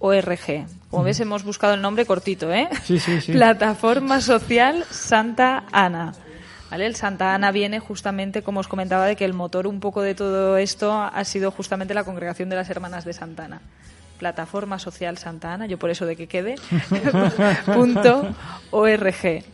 [0.00, 0.66] www.plataformasocialsantaana.org.
[0.90, 2.68] Como ves, hemos buscado el nombre cortito, ¿eh?
[2.84, 3.32] Sí, sí, sí.
[3.38, 6.14] Plataforma Social Santa Ana.
[6.70, 6.86] ¿Vale?
[6.86, 10.14] El Santa Ana viene justamente, como os comentaba, de que el motor un poco de
[10.14, 13.60] todo esto ha sido justamente la congregación de las hermanas de Santa Ana.
[14.18, 16.56] Plataforma Social Santa Ana, yo por eso de que quede,
[17.66, 18.34] punto
[18.70, 19.44] org.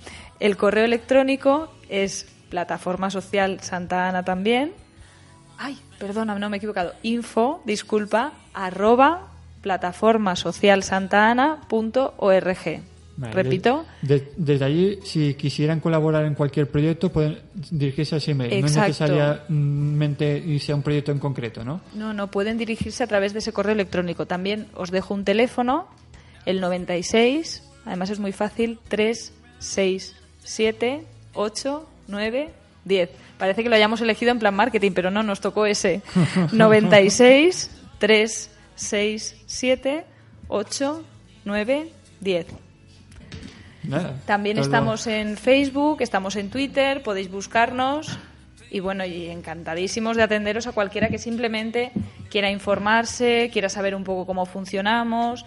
[0.40, 4.72] El correo electrónico es plataforma social Santa Ana también.
[5.58, 6.94] Ay, perdona, no me he equivocado.
[7.02, 9.33] Info, disculpa, arroba
[9.64, 10.82] plataforma social
[13.16, 13.84] Vale, Repito.
[14.02, 17.38] de- de- desde allí, si quisieran colaborar en cualquier proyecto, pueden
[17.70, 18.60] dirigirse a ese email.
[18.60, 21.80] No es necesariamente irse a un proyecto en concreto, ¿no?
[21.94, 24.26] No, no, pueden dirigirse a través de ese correo electrónico.
[24.26, 25.86] También os dejo un teléfono,
[26.44, 31.04] el 96, además es muy fácil, 3, 6, 7,
[31.34, 32.50] 8, 9,
[32.84, 33.10] 10.
[33.38, 36.02] Parece que lo hayamos elegido en plan marketing, pero no, nos tocó ese.
[36.52, 40.04] 96, 3, 6, 7,
[40.48, 41.04] 8,
[41.44, 41.88] 9,
[42.20, 42.46] 10.
[43.84, 48.18] Nada, También todo- estamos en Facebook, estamos en Twitter, podéis buscarnos
[48.70, 51.92] y bueno, y encantadísimos de atenderos a cualquiera que simplemente
[52.30, 55.44] quiera informarse, quiera saber un poco cómo funcionamos.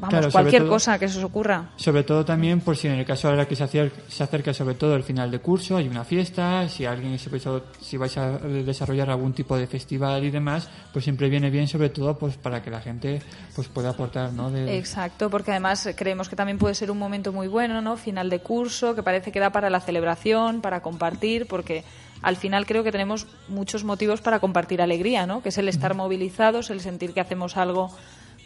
[0.00, 1.70] Vamos, Claro, cualquier todo- cosa que se os ocurra.
[1.76, 4.74] Sobre todo también por si en el caso ahora que se acerca, se acerca sobre
[4.76, 8.38] todo el final de curso, hay una fiesta, si alguien se pensó- si vais a
[8.38, 12.62] desarrollar algún tipo de festival y demás, pues siempre viene bien sobre todo pues para
[12.62, 13.20] que la gente
[13.56, 14.50] pues pueda aportar, ¿no?
[14.50, 17.96] De- Exacto, porque además creemos que también puede ser un momento muy bueno, ¿no?
[17.96, 21.82] Final de curso, que parece que da para la celebración, para compartir, porque
[22.22, 25.42] al final creo que tenemos muchos motivos para compartir alegría, ¿no?
[25.42, 27.90] Que es el estar movilizados, el sentir que hacemos algo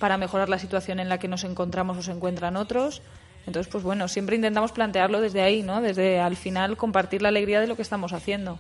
[0.03, 3.03] para mejorar la situación en la que nos encontramos o se encuentran otros.
[3.47, 5.81] Entonces, pues bueno, siempre intentamos plantearlo desde ahí, ¿no?
[5.81, 8.59] Desde al final compartir la alegría de lo que estamos haciendo.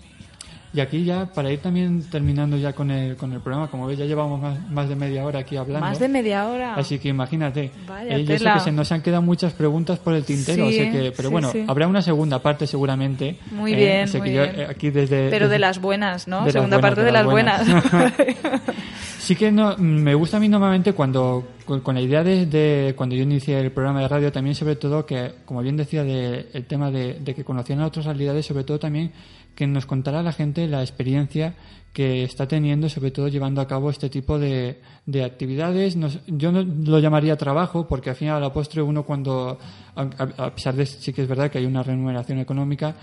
[0.72, 3.98] Y aquí ya, para ir también terminando ya con el, con el programa, como veis
[3.98, 5.84] ya llevamos más, más de media hora aquí hablando.
[5.84, 6.76] Más de media hora.
[6.76, 10.14] Así que imagínate, Vaya eh, yo sé que se nos han quedado muchas preguntas por
[10.14, 11.64] el tintero, Sí, o sea que, pero sí, bueno, sí.
[11.66, 13.36] habrá una segunda parte seguramente.
[13.50, 14.60] Muy eh, bien, o sea que muy yo, bien.
[14.60, 16.44] eh, aquí desde, Pero de desde- las buenas, ¿no?
[16.44, 17.66] de Segunda buenas, parte de las buenas.
[19.18, 23.22] Sí que no, me gusta a mí normalmente cuando, con, la idea de, cuando yo
[23.22, 26.90] inicié el programa de radio, también sobre todo que, como bien decía, de, el tema
[26.90, 29.12] de, que conocieran otras realidades, sobre todo también
[29.54, 31.54] que nos contara la gente la experiencia
[31.92, 35.96] que está teniendo, sobre todo llevando a cabo este tipo de, de actividades.
[36.26, 39.58] Yo no lo llamaría trabajo, porque al final a la postre uno cuando,
[39.94, 40.02] a-
[40.38, 42.94] a pesar de sí que es verdad que hay una remuneración económica,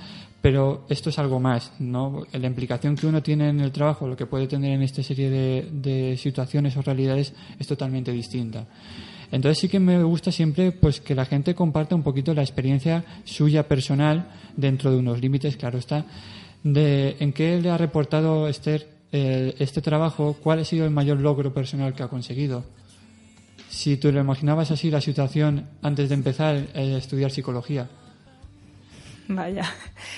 [0.42, 2.24] pero esto es algo más, ¿no?
[2.32, 5.30] La implicación que uno tiene en el trabajo, lo que puede tener en esta serie
[5.30, 8.66] de, de situaciones o realidades es totalmente distinta.
[9.32, 13.04] Entonces sí que me gusta siempre pues que la gente comparta un poquito la experiencia
[13.26, 14.28] suya personal
[14.58, 16.06] dentro de unos límites, claro está,
[16.64, 21.20] de en qué le ha reportado Esther eh, este trabajo, cuál ha sido el mayor
[21.20, 22.64] logro personal que ha conseguido.
[23.70, 27.88] Si tú lo imaginabas así la situación antes de empezar eh, a estudiar psicología.
[29.28, 29.64] Vaya.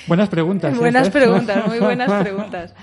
[0.08, 0.74] Buenas preguntas.
[0.76, 1.24] ¿eh, Buenas Esther?
[1.24, 2.74] preguntas, muy buenas preguntas.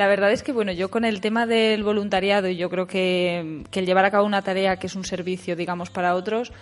[0.00, 3.64] La verdad es que, bueno, yo con el tema del voluntariado y yo creo que,
[3.70, 6.52] que el llevar a cabo una tarea que es un servicio, digamos, para otros,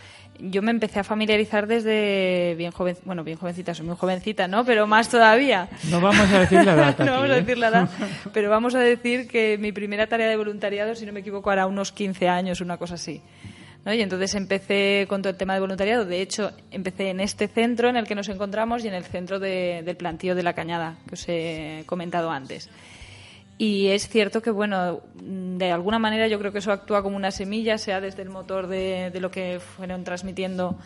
[0.41, 4.64] yo me empecé a familiarizar desde bien joven, bueno, bien jovencita, soy muy jovencita, ¿no?
[4.64, 5.68] Pero más todavía.
[5.89, 7.41] No vamos a decir la edad no aquí, vamos a ¿eh?
[7.41, 7.89] decir la edad,
[8.32, 11.68] pero vamos a decir que mi primera tarea de voluntariado, si no me equivoco, era
[11.68, 13.22] unos 15 años, una cosa así.
[13.84, 13.95] ¿no?
[13.95, 16.05] Y entonces empecé con todo el tema de voluntariado.
[16.05, 19.39] De hecho, empecé en este centro en el que nos encontramos y en el centro
[19.39, 22.68] de- del plantío de la Cañada, que os he comentado antes.
[23.59, 27.32] Y es cierto que, bueno, de alguna manera yo creo que eso actúa como una
[27.32, 30.78] semilla, sea desde el motor de, de lo que fueron transmitiendo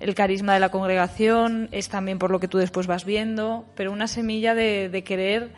[0.00, 3.92] el carisma de la congregación, es también por lo que tú después vas viendo, pero
[3.92, 5.50] una semilla de, de querer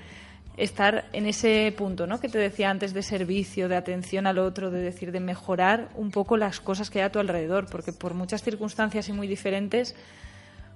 [0.56, 2.20] estar en ese punto, ¿no?
[2.20, 6.11] Que te decía antes de servicio, de atención al otro, de decir, de mejorar un
[6.11, 9.94] poco las cosas que hay a tu alrededor, porque por muchas circunstancias y muy diferentes,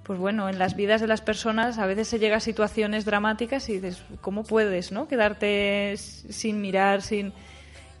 [0.03, 3.69] pues bueno, en las vidas de las personas a veces se llega a situaciones dramáticas
[3.69, 5.07] y dices, ¿cómo puedes, no?
[5.07, 7.33] Quedarte sin mirar, sin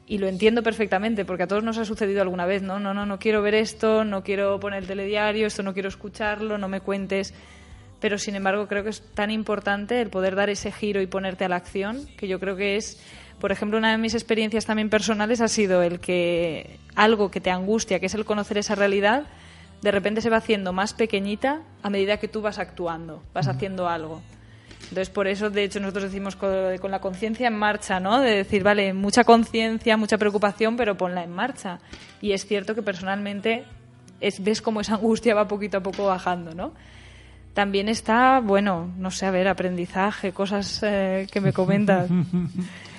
[0.05, 2.79] y lo entiendo perfectamente porque a todos nos ha sucedido alguna vez, ¿no?
[2.79, 6.57] No, no, no quiero ver esto, no quiero poner el telediario, esto no quiero escucharlo,
[6.57, 7.33] no me cuentes
[8.03, 11.45] pero sin embargo creo que es tan importante el poder dar ese giro y ponerte
[11.45, 13.01] a la acción, que yo creo que es,
[13.39, 17.49] por ejemplo, una de mis experiencias también personales ha sido el que algo que te
[17.49, 19.23] angustia, que es el conocer esa realidad,
[19.83, 23.89] de repente se va haciendo más pequeñita a medida que tú vas actuando, vas haciendo
[23.89, 24.21] algo.
[24.83, 28.21] Entonces, por eso, de hecho, nosotros decimos con, la conciencia en marcha, ¿no?
[28.21, 31.79] De decir, vale, mucha conciencia, mucha preocupación, pero ponla en marcha.
[32.21, 33.65] Y es cierto que personalmente
[34.21, 36.73] es, ves cómo esa angustia va poquito a poco bajando, ¿no?
[37.53, 42.09] También está, bueno, no sé, a ver, aprendizaje, cosas eh, que me comentas.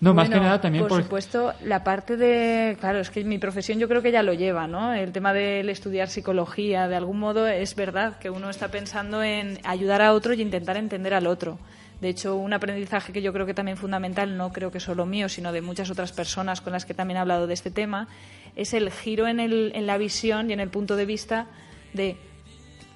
[0.00, 3.80] No, más que nada también por, supuesto, la parte de, claro, es que mi profesión
[3.80, 4.94] yo creo que ya lo lleva, ¿no?
[4.94, 9.58] El tema del estudiar psicología, de algún modo es verdad que uno está pensando en
[9.64, 11.58] ayudar a otro y intentar entender al otro.
[12.00, 15.28] De hecho, un aprendizaje que yo creo que también fundamental, no creo que solo mío,
[15.28, 18.06] sino de muchas otras personas con las que también he hablado de este tema,
[18.54, 21.46] es el giro en, el, en la visión y en el punto de vista
[21.92, 22.16] de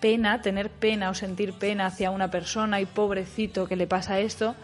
[0.01, 4.55] pena, tener pena o sentir pena hacia una persona y pobrecito que le pasa esto,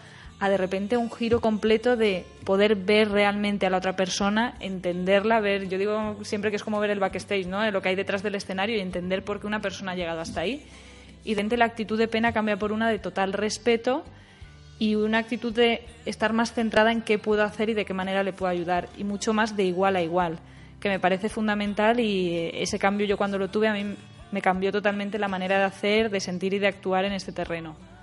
[0.40, 5.40] a de repente un giro completo de poder ver realmente a la otra persona, entenderla,
[5.40, 7.68] ver, yo digo siempre que es como ver el backstage, ¿no?
[7.70, 10.40] Lo que hay detrás del escenario y entender por qué una persona ha llegado hasta
[10.40, 10.64] ahí.
[11.24, 14.04] Y de la actitud de pena cambia por una de total respeto
[14.78, 18.22] y una actitud de estar más centrada en qué puedo hacer y de qué manera
[18.22, 20.38] le puedo ayudar y mucho más de igual a igual,
[20.80, 23.96] que me parece fundamental y ese cambio yo cuando lo tuve a mí
[24.30, 27.97] me cambió totalmente la manera de hacer, de sentir y de actuar en este terreno.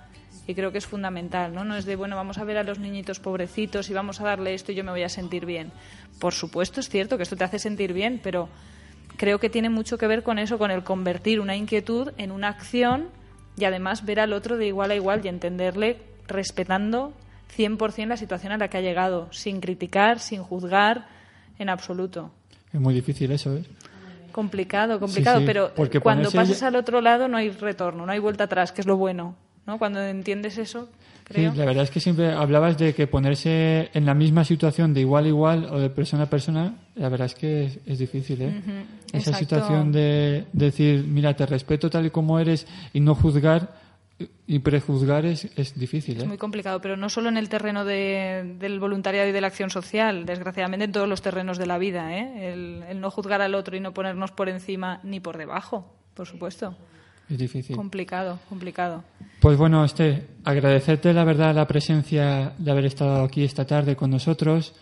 [0.46, 1.64] Y creo que es fundamental, ¿no?
[1.64, 4.54] No es de, bueno, vamos a ver a los niñitos pobrecitos y vamos a darle
[4.54, 5.72] esto y yo me voy a sentir bien.
[6.20, 8.48] Por supuesto, es cierto que esto te hace sentir bien, pero
[9.16, 12.48] creo que tiene mucho que ver con eso, con el convertir una inquietud en una
[12.48, 13.08] acción
[13.56, 17.12] y además ver al otro de igual a igual y entenderle respetando
[17.56, 21.08] 100% la situación a la que ha llegado, sin criticar, sin juzgar
[21.58, 22.30] en absoluto.
[22.72, 23.64] Es muy difícil eso, ¿eh?
[24.32, 25.72] Complicado, complicado, pero
[26.02, 28.98] cuando pasas al otro lado no hay retorno, no hay vuelta atrás, que es lo
[28.98, 29.34] bueno,
[29.66, 29.78] ¿no?
[29.78, 30.88] Cuando entiendes eso,
[31.24, 31.52] creo.
[31.52, 35.00] Sí, la verdad es que siempre hablabas de que ponerse en la misma situación de
[35.00, 38.62] igual a igual o de persona a persona, la verdad es que es, difícil, ¿eh?
[39.12, 43.86] Esa situación de decir, mira, te respeto tal y como eres y no juzgar
[44.46, 46.16] y prejuzgar es, es difícil.
[46.18, 46.22] ¿eh?
[46.22, 49.70] Es muy complicado, pero no solo en el terreno del voluntariado y de la acción
[49.70, 52.16] social, desgraciadamente en todos los terrenos de la vida.
[52.16, 52.52] ¿eh?
[52.52, 56.76] El, no juzgar al otro y no ponernos por encima ni por debajo, por supuesto.
[57.28, 57.76] Es difícil.
[57.76, 59.02] Complicado, complicado.
[59.40, 64.10] Pues bueno, este, agradecerte la verdad la presencia de haber estado aquí esta tarde con
[64.10, 64.74] nosotros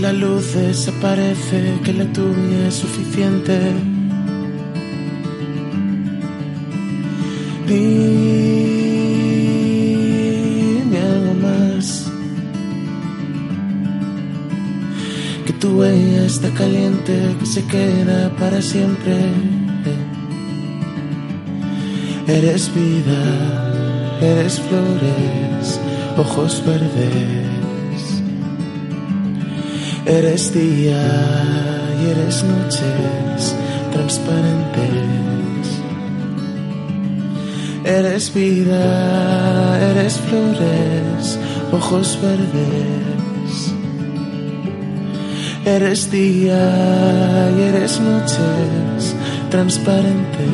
[0.08, 3.56] la luz desaparece, que la tuya es suficiente.
[7.66, 8.58] Dime
[11.12, 12.10] algo más.
[15.44, 19.14] Que tu huella está caliente, que se queda para siempre.
[22.26, 23.20] Eres vida,
[24.22, 25.78] eres flores,
[26.16, 27.57] ojos verdes.
[30.08, 31.02] Eres día
[32.00, 33.54] y eres noches
[33.92, 34.88] transparentes.
[37.84, 41.38] Eres vida, eres flores,
[41.72, 43.74] ojos verdes.
[45.66, 49.14] Eres día y eres noches
[49.50, 50.48] transparentes.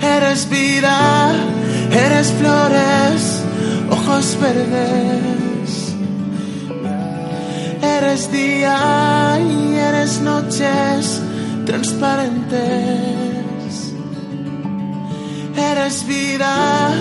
[0.00, 1.32] Eres vida,
[1.90, 3.42] eres flores,
[3.90, 5.29] ojos verdes.
[8.02, 11.20] Eres día y eres noches
[11.66, 13.92] transparentes.
[15.54, 16.94] Eres vida,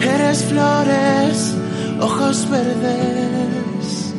[0.00, 1.54] eres flores,
[2.00, 4.14] ojos verdes.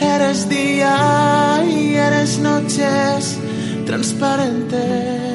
[0.00, 3.38] Eres día y eres noches
[3.84, 5.31] transparentes.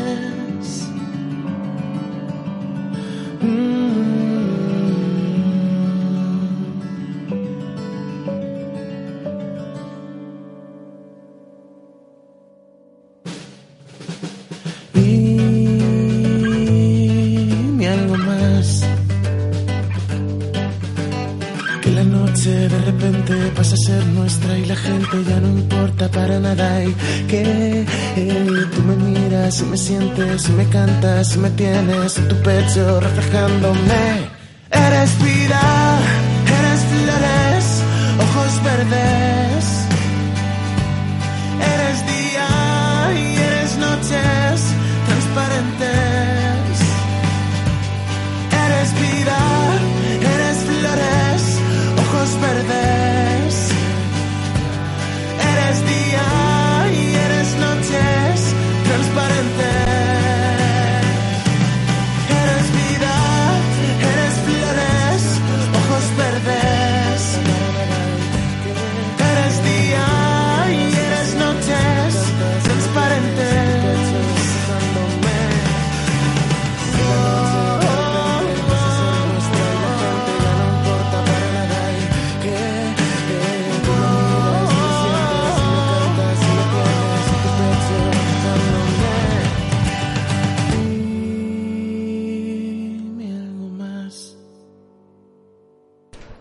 [30.45, 34.26] Y me cantas y me tienes en tu pecho reflejándome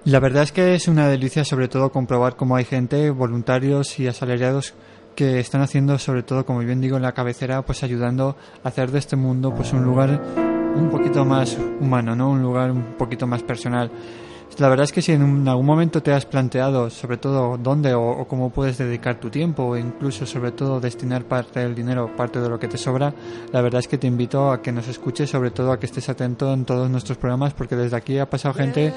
[0.06, 4.06] La verdad es que es una delicia sobre todo comprobar cómo hay gente, voluntarios y
[4.06, 4.72] asalariados
[5.16, 8.92] que están haciendo sobre todo, como bien digo, en la cabecera, pues ayudando a hacer
[8.92, 10.22] de este mundo pues un lugar
[10.76, 12.30] un poquito más humano, ¿no?
[12.30, 13.90] Un lugar un poquito más personal.
[14.58, 18.08] La verdad es que si en algún momento te has planteado sobre todo dónde o,
[18.08, 22.40] o cómo puedes dedicar tu tiempo o incluso sobre todo destinar parte del dinero, parte
[22.40, 23.12] de lo que te sobra,
[23.52, 26.08] la verdad es que te invito a que nos escuches, sobre todo a que estés
[26.08, 28.94] atento en todos nuestros programas porque desde aquí ha pasado gente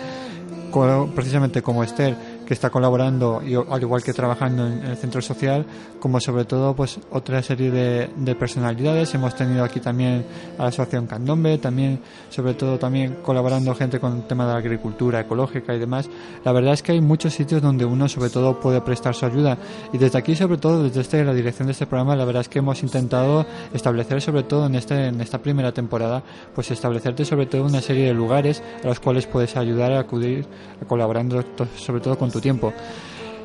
[1.13, 2.15] precisamente como Esther
[2.49, 5.67] que está colaborando y al igual que trabajando en, el centro social
[5.99, 9.13] como sobre todo pues otra serie de, de personalidades.
[9.13, 10.25] Hemos tenido aquí también
[10.57, 11.99] a la asociación Candombe también
[12.31, 16.09] sobre todo también colaborando gente con el tema de la agricultura ecológica y demás.
[16.43, 19.55] La verdad es que hay muchos sitios donde uno sobre todo puede prestar su ayuda.
[19.93, 22.49] Y desde aquí sobre todo desde este, la dirección de este programa la verdad es
[22.49, 23.45] que hemos intentado
[23.75, 26.23] establecer sobre todo en este en esta primera temporada
[26.55, 30.47] pues establecerte sobre todo una serie de lugares a los cuales puedes ayudar a acudir
[30.87, 32.73] colaborando to- sobre todo con tu tiempo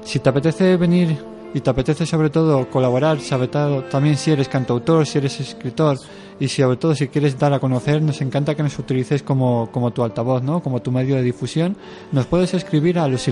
[0.04, 1.16] si te apetece venir
[1.54, 5.98] y te apetece sobre todo colaborar, sobre todo también si eres cantautor, si eres escritor
[6.40, 9.92] y sobre todo si quieres dar a conocer, nos encanta que nos utilices como, como
[9.92, 10.60] tu altavoz, ¿no?
[10.60, 11.76] como tu medio de difusión.
[12.10, 13.24] Nos puedes escribir a los.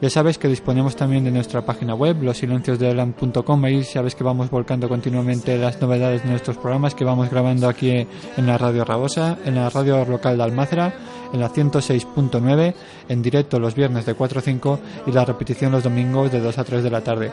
[0.00, 3.64] Ya sabes que disponemos también de nuestra página web, losilenciosdeelan.com.
[3.64, 7.90] Ahí sabes que vamos volcando continuamente las novedades de nuestros programas que vamos grabando aquí
[7.90, 10.94] en la radio Rabosa, en la radio local de Almácera
[11.32, 12.74] en la 106.9,
[13.08, 16.58] en directo los viernes de 4 a 5 y la repetición los domingos de 2
[16.58, 17.32] a 3 de la tarde.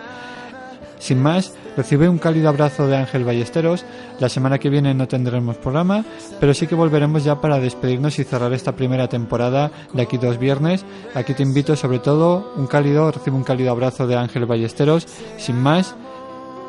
[1.00, 3.86] Sin más, recibe un cálido abrazo de Ángel Ballesteros.
[4.20, 6.04] La semana que viene no tendremos programa,
[6.42, 10.38] pero sí que volveremos ya para despedirnos y cerrar esta primera temporada de aquí dos
[10.38, 10.86] viernes.
[11.16, 15.08] Aquí te invito sobre todo un cálido, recibe un cálido abrazo de Ángel Ballesteros.
[15.38, 15.96] Sin más,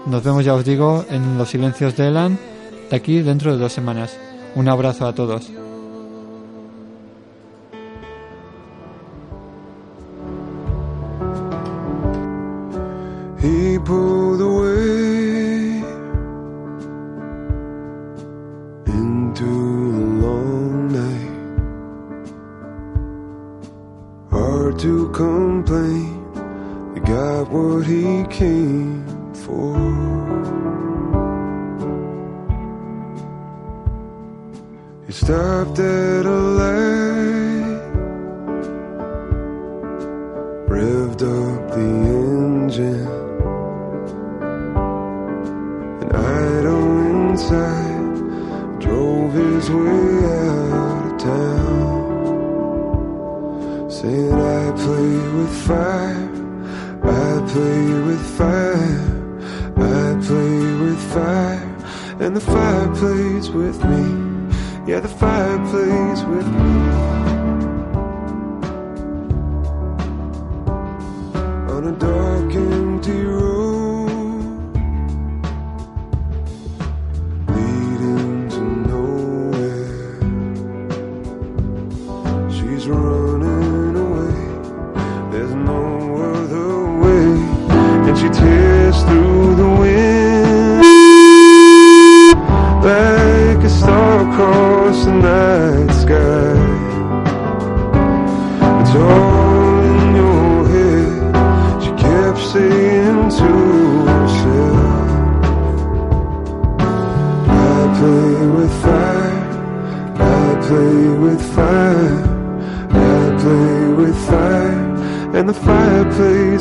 [0.06, 2.38] nos vemos ya os digo en los silencios de Elan
[2.88, 4.16] de aquí dentro de dos semanas.
[4.54, 5.59] Un abrazo a todos.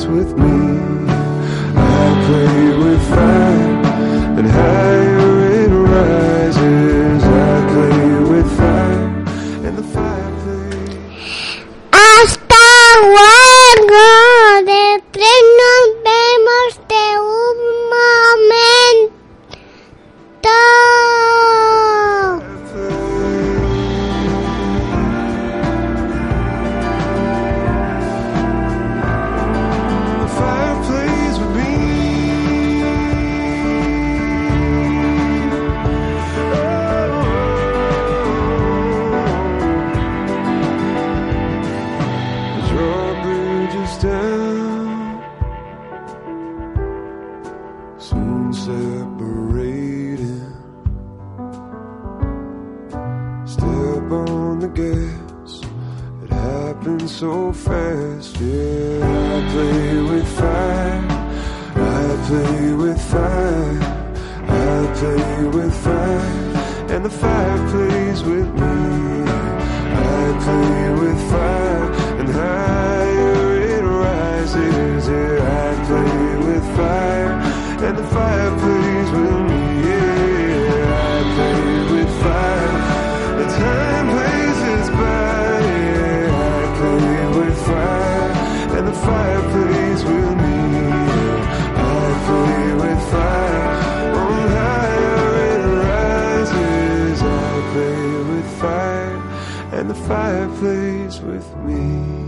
[0.08, 0.59] with me.
[100.60, 102.20] phase with me.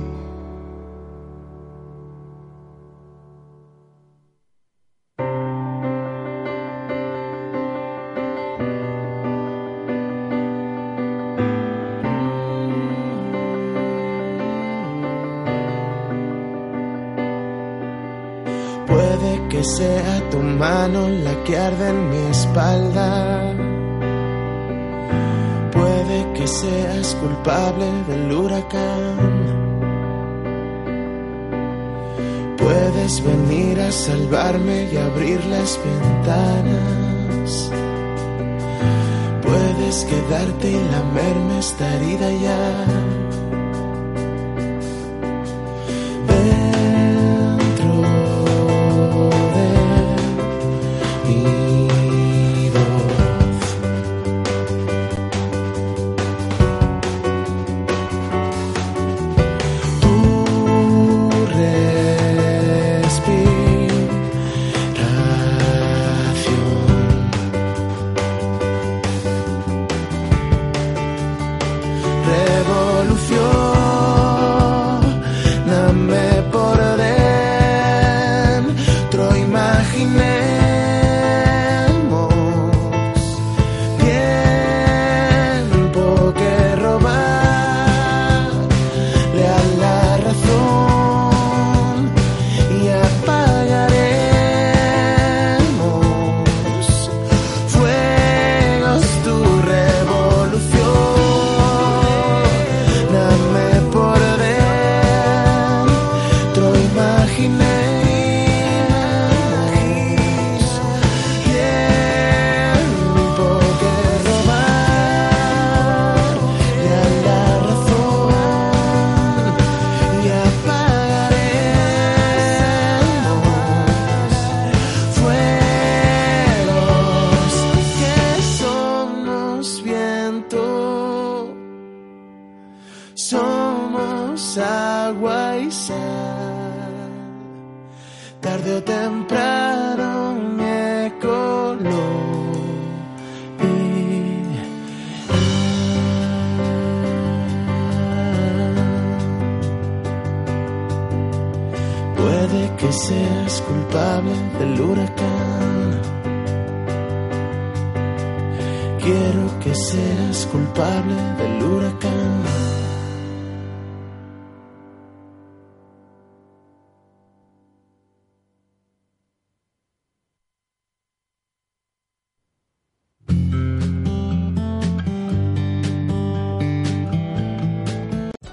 [18.88, 23.31] Puede que sea tu mano la que arde en mi espalda
[26.62, 29.18] seas culpable del huracán.
[32.58, 37.72] Puedes venir a salvarme y abrir las ventanas.
[39.42, 43.21] Puedes quedarte y lamerme esta herida ya.